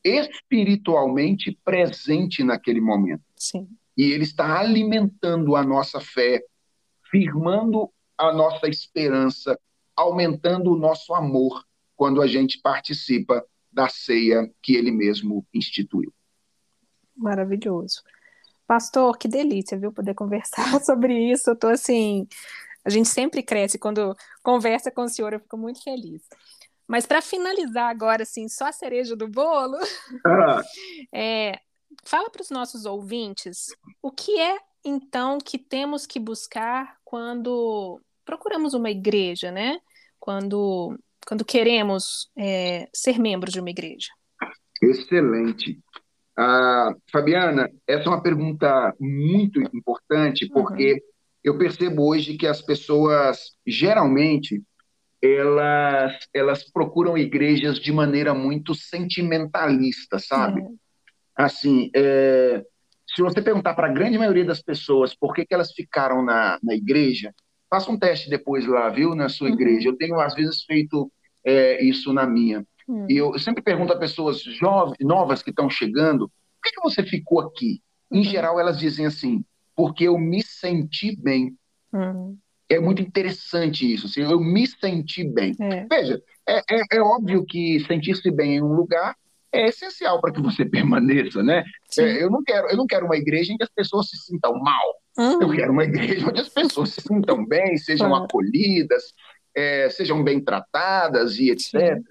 [0.05, 3.24] espiritualmente presente naquele momento.
[3.34, 3.66] Sim.
[3.97, 6.42] E ele está alimentando a nossa fé,
[7.11, 9.58] firmando a nossa esperança,
[9.94, 11.64] aumentando o nosso amor
[11.94, 16.12] quando a gente participa da ceia que ele mesmo instituiu.
[17.16, 18.02] Maravilhoso.
[18.66, 21.50] Pastor, que delícia, viu, poder conversar sobre isso.
[21.50, 22.26] Eu tô assim,
[22.84, 26.22] a gente sempre cresce quando conversa com o senhor, eu fico muito feliz.
[26.86, 29.76] Mas para finalizar agora, assim, só a cereja do bolo,
[30.24, 30.62] ah.
[31.12, 31.58] é,
[32.04, 38.74] fala para os nossos ouvintes o que é então que temos que buscar quando procuramos
[38.74, 39.79] uma igreja, né?
[40.18, 44.09] Quando, quando queremos é, ser membros de uma igreja.
[44.83, 45.79] Excelente.
[46.37, 50.99] Ah, Fabiana, essa é uma pergunta muito importante, porque uhum.
[51.43, 54.62] eu percebo hoje que as pessoas, geralmente,
[55.22, 60.61] elas, elas procuram igrejas de maneira muito sentimentalista, sabe?
[60.61, 60.77] Uhum.
[61.35, 62.62] Assim, é,
[63.14, 66.59] se você perguntar para a grande maioria das pessoas por que, que elas ficaram na,
[66.62, 67.33] na igreja,
[67.68, 69.54] faça um teste depois lá, viu, na sua uhum.
[69.54, 69.88] igreja.
[69.88, 71.10] Eu tenho, às vezes, feito
[71.44, 72.66] é, isso na minha.
[72.88, 73.06] Hum.
[73.08, 76.30] E eu sempre pergunto a pessoas jovens, novas que estão chegando,
[76.62, 77.80] por que, você ficou aqui?
[78.10, 78.24] Em uhum.
[78.24, 79.44] geral, elas dizem assim,
[79.74, 81.56] porque eu me senti bem.
[81.92, 82.36] Uhum.
[82.68, 85.54] É muito interessante isso, assim, eu me senti bem.
[85.60, 85.86] É.
[85.88, 89.16] Veja, é, é, é, óbvio que sentir-se bem em um lugar
[89.57, 91.64] é essencial para que você permaneça, né?
[91.98, 94.54] É, eu, não quero, eu não quero uma igreja em que as pessoas se sintam
[94.59, 94.94] mal.
[95.18, 95.42] Uhum.
[95.42, 99.02] Eu quero uma igreja onde as pessoas se sintam bem, sejam acolhidas,
[99.54, 101.70] é, sejam bem tratadas e etc.
[101.70, 102.04] Sim.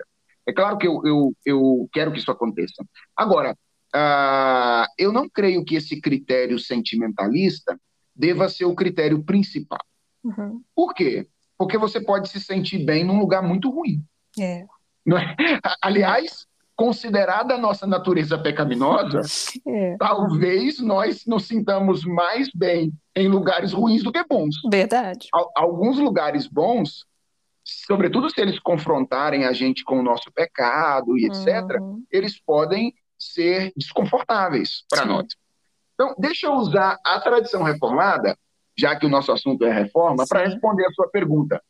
[0.47, 2.85] É claro que eu, eu, eu quero que isso aconteça.
[3.15, 3.57] Agora,
[3.95, 7.79] uh, eu não creio que esse critério sentimentalista
[8.15, 9.83] deva ser o critério principal.
[10.23, 10.61] Uhum.
[10.75, 11.27] Por quê?
[11.57, 14.03] Porque você pode se sentir bem num lugar muito ruim.
[14.39, 14.61] É.
[14.61, 15.59] É?
[15.81, 16.45] Aliás,
[16.76, 19.21] considerada a nossa natureza pecaminosa,
[19.67, 19.95] é.
[19.97, 24.55] talvez nós nos sintamos mais bem em lugares ruins do que bons.
[24.69, 25.30] Verdade.
[25.55, 27.05] Alguns lugares bons,
[27.63, 32.03] sobretudo se eles confrontarem a gente com o nosso pecado e etc., uhum.
[32.11, 35.28] eles podem ser desconfortáveis para nós.
[35.93, 38.38] Então, deixa eu usar a tradição reformada,
[38.78, 41.61] já que o nosso assunto é reforma, para responder a sua pergunta.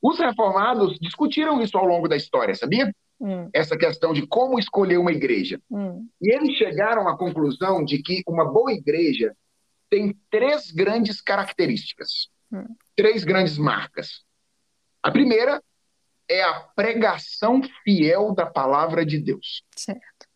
[0.00, 2.90] Os reformados discutiram isso ao longo da história, sabia?
[3.20, 3.50] Hum.
[3.52, 5.60] Essa questão de como escolher uma igreja.
[5.70, 6.08] Hum.
[6.20, 9.36] E eles chegaram à conclusão de que uma boa igreja
[9.90, 12.66] tem três grandes características, hum.
[12.94, 14.22] três grandes marcas.
[15.02, 15.62] A primeira
[16.28, 19.62] é a pregação fiel da palavra de Deus.
[19.74, 20.28] Certo.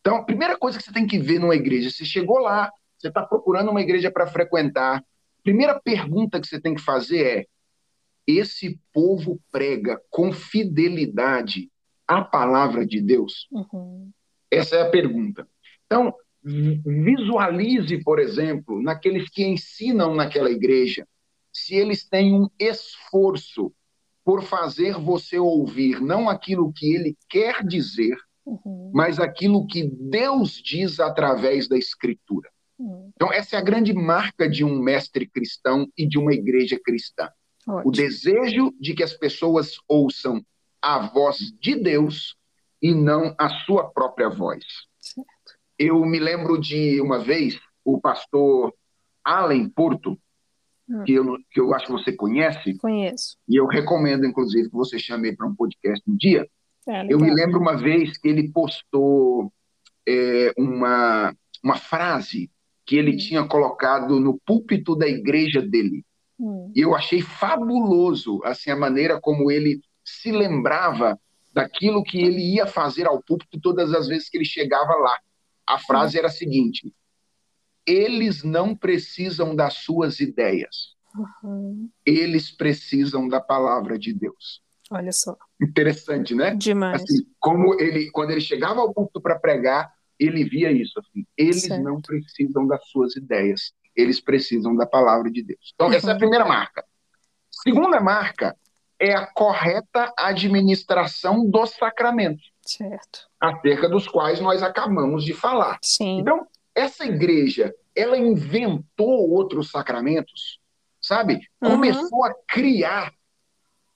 [0.00, 3.08] Então, a primeira coisa que você tem que ver numa igreja, você chegou lá, você
[3.08, 7.46] está procurando uma igreja para frequentar, a primeira pergunta que você tem que fazer é:
[8.26, 11.70] esse povo prega com fidelidade
[12.06, 13.46] a palavra de Deus?
[13.50, 14.10] Uhum.
[14.50, 15.48] Essa é a pergunta.
[15.86, 21.06] Então, visualize, por exemplo, naqueles que ensinam naquela igreja,
[21.52, 23.72] se eles têm um esforço
[24.24, 28.90] por fazer você ouvir não aquilo que ele quer dizer, uhum.
[28.92, 32.50] mas aquilo que Deus diz através da Escritura.
[32.78, 33.10] Uhum.
[33.14, 37.28] Então, essa é a grande marca de um mestre cristão e de uma igreja cristã.
[37.66, 37.88] Ótimo.
[37.88, 40.44] O desejo de que as pessoas ouçam
[40.84, 42.36] a voz de Deus
[42.80, 44.62] e não a sua própria voz.
[45.00, 45.28] Certo.
[45.78, 48.74] Eu me lembro de uma vez o pastor
[49.24, 50.18] Allen Porto,
[50.86, 51.02] hum.
[51.04, 52.76] que, eu, que eu acho que você conhece.
[52.76, 53.38] Conheço.
[53.48, 56.46] E eu recomendo, inclusive, que você chame para um podcast um dia.
[56.86, 59.50] É, eu me lembro uma vez que ele postou
[60.06, 62.50] é, uma, uma frase
[62.84, 63.16] que ele hum.
[63.16, 66.04] tinha colocado no púlpito da igreja dele.
[66.38, 66.70] Hum.
[66.76, 71.18] E eu achei fabuloso assim a maneira como ele se lembrava
[71.52, 75.18] daquilo que ele ia fazer ao púlpito todas as vezes que ele chegava lá.
[75.66, 76.92] A frase era a seguinte:
[77.86, 80.94] eles não precisam das suas ideias.
[81.42, 81.88] Uhum.
[82.04, 84.62] Eles precisam da palavra de Deus.
[84.90, 85.36] Olha só.
[85.62, 86.54] Interessante, né?
[86.54, 87.02] Demais.
[87.02, 90.98] Assim, como ele, quando ele chegava ao púlpito para pregar, ele via isso.
[90.98, 91.82] Assim, eles certo.
[91.82, 93.72] não precisam das suas ideias.
[93.96, 95.72] Eles precisam da palavra de Deus.
[95.74, 95.92] Então, uhum.
[95.94, 96.84] essa é a primeira marca.
[97.50, 98.56] Segunda marca
[98.98, 102.52] é a correta administração dos sacramentos.
[102.62, 103.28] Certo.
[103.40, 105.78] Acerca dos quais nós acabamos de falar.
[105.82, 106.18] Sim.
[106.20, 110.58] Então, essa igreja, ela inventou outros sacramentos,
[111.00, 111.40] sabe?
[111.62, 111.70] Uhum.
[111.70, 113.12] Começou a criar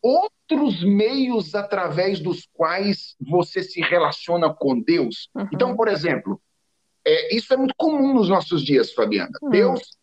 [0.03, 5.29] outros meios através dos quais você se relaciona com Deus.
[5.35, 5.49] Uhum.
[5.53, 6.41] Então, por exemplo,
[7.05, 9.31] é, isso é muito comum nos nossos dias, Fabiana.
[9.43, 9.51] Uhum.
[9.51, 9.98] Deus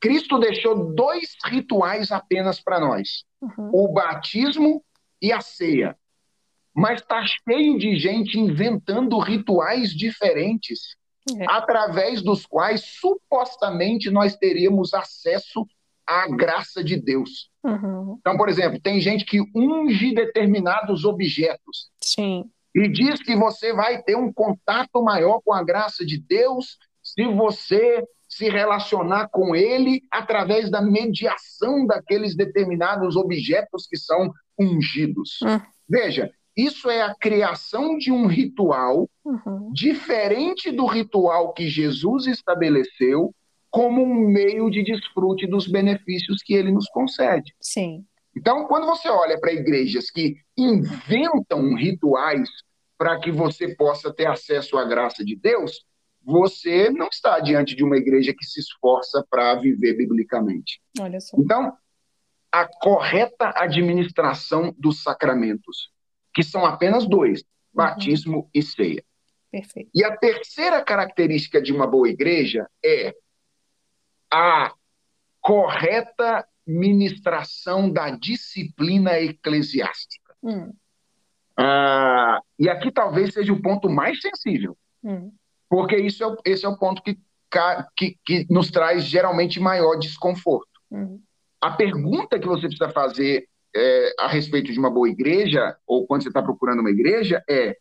[0.00, 3.70] Cristo deixou dois rituais apenas para nós: uhum.
[3.72, 4.82] o batismo
[5.20, 5.96] e a ceia.
[6.74, 10.96] Mas está cheio de gente inventando rituais diferentes,
[11.38, 11.44] é.
[11.48, 15.66] através dos quais supostamente nós teríamos acesso
[16.06, 17.50] à graça de Deus.
[17.62, 18.16] Uhum.
[18.20, 21.90] Então, por exemplo, tem gente que unge determinados objetos.
[22.00, 22.50] Sim.
[22.74, 27.24] E diz que você vai ter um contato maior com a graça de Deus se
[27.26, 35.40] você se relacionar com ele através da mediação daqueles determinados objetos que são ungidos.
[35.42, 35.60] Uhum.
[35.88, 39.72] Veja, isso é a criação de um ritual uhum.
[39.72, 43.34] diferente do ritual que Jesus estabeleceu
[43.68, 47.54] como um meio de desfrute dos benefícios que ele nos concede.
[47.60, 48.04] Sim.
[48.36, 52.48] Então, quando você olha para igrejas que inventam rituais
[52.98, 55.84] para que você possa ter acesso à graça de Deus,
[56.22, 60.80] você não está diante de uma igreja que se esforça para viver biblicamente.
[60.98, 61.36] Olha só.
[61.38, 61.76] Então,
[62.52, 65.90] a correta administração dos sacramentos,
[66.34, 67.42] que são apenas dois:
[67.72, 68.50] batismo uhum.
[68.54, 69.04] e ceia.
[69.50, 69.90] Perfeito.
[69.94, 73.14] E a terceira característica de uma boa igreja é
[74.32, 74.72] a
[75.40, 80.36] correta ministração da disciplina eclesiástica.
[80.42, 80.72] Hum.
[81.56, 84.76] Ah, e aqui talvez seja o ponto mais sensível.
[85.02, 85.32] Hum
[85.70, 87.16] porque isso é, esse é o ponto que,
[87.96, 90.68] que, que nos traz geralmente maior desconforto.
[90.90, 91.22] Uhum.
[91.60, 96.24] A pergunta que você precisa fazer é, a respeito de uma boa igreja, ou quando
[96.24, 97.78] você está procurando uma igreja, é: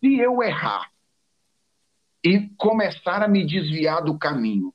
[0.00, 0.90] se eu errar
[2.24, 4.72] e começar a me desviar do caminho,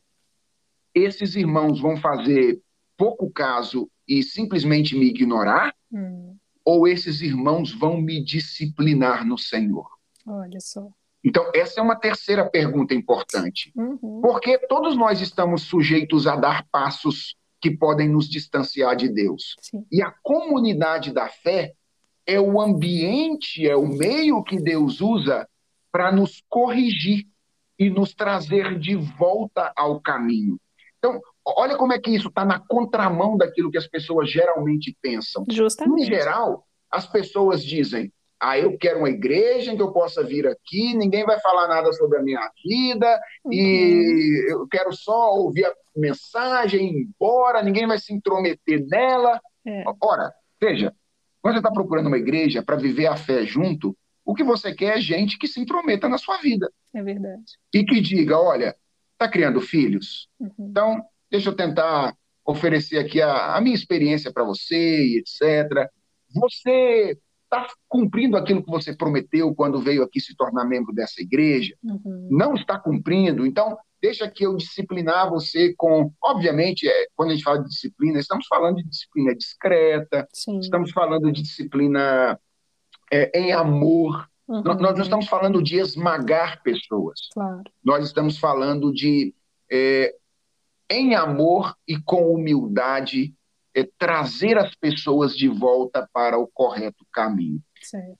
[0.94, 2.62] esses irmãos vão fazer
[2.96, 5.74] pouco caso e simplesmente me ignorar?
[5.92, 6.38] Uhum.
[6.64, 9.90] Ou esses irmãos vão me disciplinar no Senhor?
[10.28, 10.92] Olha só.
[11.28, 13.74] Então, essa é uma terceira pergunta importante.
[13.76, 14.22] Uhum.
[14.22, 19.58] Porque todos nós estamos sujeitos a dar passos que podem nos distanciar de Deus.
[19.60, 19.86] Sim.
[19.92, 21.74] E a comunidade da fé
[22.26, 25.46] é o ambiente, é o meio que Deus usa
[25.92, 27.26] para nos corrigir
[27.78, 30.58] e nos trazer de volta ao caminho.
[30.98, 35.44] Então, olha como é que isso está na contramão daquilo que as pessoas geralmente pensam.
[35.50, 36.04] Justamente.
[36.04, 40.48] Em geral, as pessoas dizem: ah, eu quero uma igreja em que eu possa vir
[40.48, 43.54] aqui, ninguém vai falar nada sobre a minha vida, uhum.
[43.54, 49.40] e eu quero só ouvir a mensagem, ir embora, ninguém vai se intrometer nela.
[49.66, 49.84] É.
[50.02, 50.32] Ora,
[50.62, 50.94] veja,
[51.42, 54.98] quando você está procurando uma igreja para viver a fé junto, o que você quer
[54.98, 56.70] é gente que se intrometa na sua vida.
[56.94, 57.44] É verdade.
[57.74, 58.76] E que diga, olha,
[59.14, 60.28] está criando filhos?
[60.40, 60.52] Uhum.
[60.60, 62.16] Então, deixa eu tentar
[62.46, 65.90] oferecer aqui a, a minha experiência para você, etc.
[66.34, 67.18] Você
[67.48, 71.76] está cumprindo aquilo que você prometeu quando veio aqui se tornar membro dessa igreja?
[71.84, 72.28] Uhum.
[72.30, 73.46] Não está cumprindo?
[73.46, 76.12] Então, deixa que eu disciplinar você com.
[76.22, 80.60] Obviamente, é, quando a gente fala de disciplina, estamos falando de disciplina discreta, Sim.
[80.60, 82.40] estamos falando de disciplina
[83.12, 84.28] é, em amor.
[84.48, 84.62] Uhum.
[84.62, 87.30] Nós não estamos falando de esmagar pessoas.
[87.34, 87.64] Claro.
[87.84, 89.34] Nós estamos falando de,
[89.72, 90.14] é,
[90.90, 93.34] em amor e com humildade,
[93.78, 97.62] é, trazer as pessoas de volta para o correto caminho.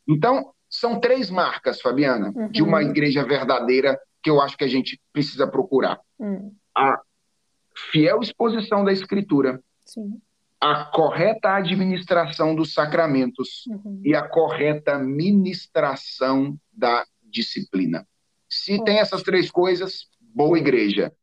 [0.08, 2.50] Então, são três marcas, Fabiana, uhum.
[2.50, 6.00] de uma igreja verdadeira que eu acho que a gente precisa procurar.
[6.20, 6.54] Uhum.
[6.76, 7.00] A
[7.92, 10.20] fiel exposição da Escritura, Sim
[10.60, 14.02] a correta administração dos sacramentos uhum.
[14.04, 18.08] e a correta ministração da disciplina.
[18.50, 21.14] Se tem essas três coisas, boa igreja.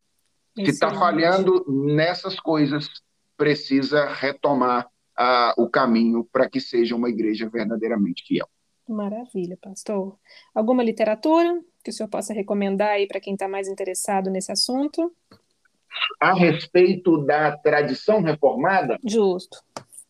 [0.54, 2.88] Se está falhando nessas coisas,
[3.36, 4.86] precisa retomar
[5.18, 8.48] uh, o caminho para que seja uma igreja verdadeiramente fiel.
[8.88, 10.18] Maravilha, pastor.
[10.54, 15.12] Alguma literatura que o senhor possa recomendar aí para quem está mais interessado nesse assunto?
[16.20, 18.98] a respeito da tradição reformada?
[19.06, 19.58] Justo.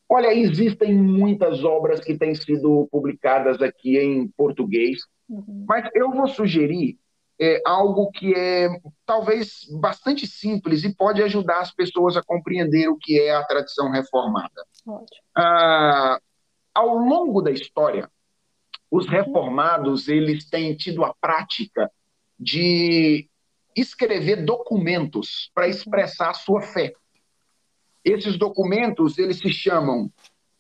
[0.09, 5.65] Olha, existem muitas obras que têm sido publicadas aqui em português, uhum.
[5.67, 6.99] mas eu vou sugerir
[7.41, 8.69] é, algo que é
[9.05, 13.91] talvez bastante simples e pode ajudar as pessoas a compreender o que é a tradição
[13.91, 14.65] reformada.
[15.37, 16.19] Ah,
[16.73, 18.11] ao longo da história,
[18.91, 21.91] os reformados eles têm tido a prática
[22.39, 23.29] de
[23.77, 26.93] escrever documentos para expressar a sua fé.
[28.05, 30.13] Esses documentos, eles se chamam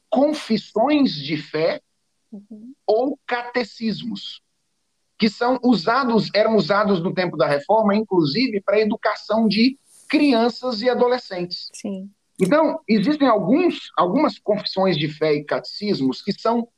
[0.08, 1.80] confissões de fé
[2.32, 2.74] uhum.
[2.86, 4.42] ou catecismos,
[5.18, 10.82] que são usados, eram usados no tempo da reforma, inclusive para a educação de crianças
[10.82, 11.68] e adolescentes.
[11.72, 12.10] Sim.
[12.40, 16.68] Então, existem alguns, algumas confissões de fé e catecismos que são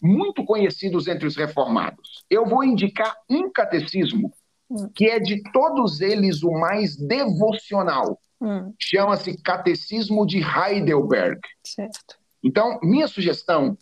[0.00, 2.24] muito conhecidos entre os reformados.
[2.30, 4.32] Eu vou indicar um catecismo
[4.70, 4.88] Hum.
[4.94, 8.20] que é de todos eles o mais devocional.
[8.40, 8.72] Hum.
[8.78, 11.40] Chama-se Catecismo de Heidelberg.
[11.64, 12.16] Certo.
[12.42, 13.76] Então, minha sugestão,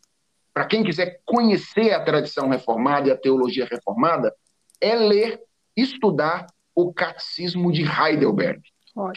[0.59, 4.35] para quem quiser conhecer a tradição reformada e a teologia reformada,
[4.81, 5.41] é ler,
[5.77, 8.61] estudar o Catecismo de Heidelberg.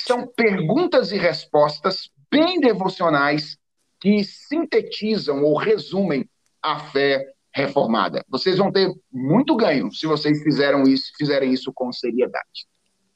[0.01, 3.57] São perguntas e respostas bem devocionais
[3.99, 6.29] que sintetizam ou resumem
[6.61, 8.23] a fé reformada.
[8.29, 12.67] Vocês vão ter muito ganho se vocês fizeram isso, fizerem isso com seriedade.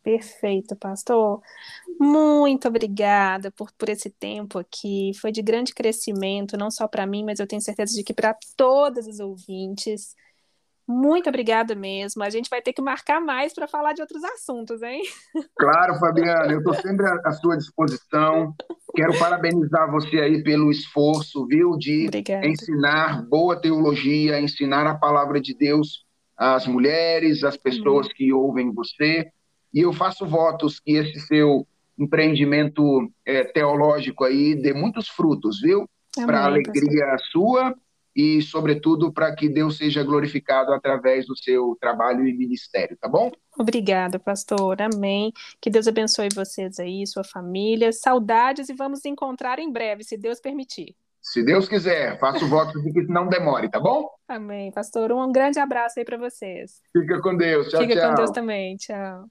[0.05, 1.41] Perfeito, pastor.
[1.99, 5.11] Muito obrigada por, por esse tempo aqui.
[5.19, 8.37] Foi de grande crescimento, não só para mim, mas eu tenho certeza de que para
[8.55, 10.15] todas os ouvintes.
[10.87, 12.21] Muito obrigada mesmo.
[12.21, 15.01] A gente vai ter que marcar mais para falar de outros assuntos, hein?
[15.57, 18.53] Claro, Fabiana, eu estou sempre à sua disposição.
[18.95, 22.45] Quero parabenizar você aí pelo esforço, viu, de Obrigada.
[22.45, 26.05] ensinar boa teologia, ensinar a palavra de Deus
[26.37, 28.11] às mulheres, às pessoas hum.
[28.15, 29.31] que ouvem você.
[29.75, 31.67] E eu faço votos que esse seu
[31.99, 35.85] empreendimento é, teológico aí dê muitos frutos, viu?
[36.25, 37.75] Para a alegria sua
[38.15, 43.29] e, sobretudo, para que Deus seja glorificado através do seu trabalho e ministério, tá bom?
[43.59, 44.81] Obrigada, pastor.
[44.81, 45.33] Amém.
[45.59, 47.91] Que Deus abençoe vocês aí, sua família.
[47.91, 50.95] Saudades e vamos encontrar em breve, se Deus permitir.
[51.21, 54.07] Se Deus quiser, faço voto de que não demore, tá bom?
[54.25, 55.11] Amém, pastor.
[55.11, 56.81] Um grande abraço aí para vocês.
[56.93, 57.67] Fica com Deus.
[57.67, 58.09] Tchau, Fica tchau.
[58.09, 58.77] com Deus também.
[58.77, 59.25] Tchau.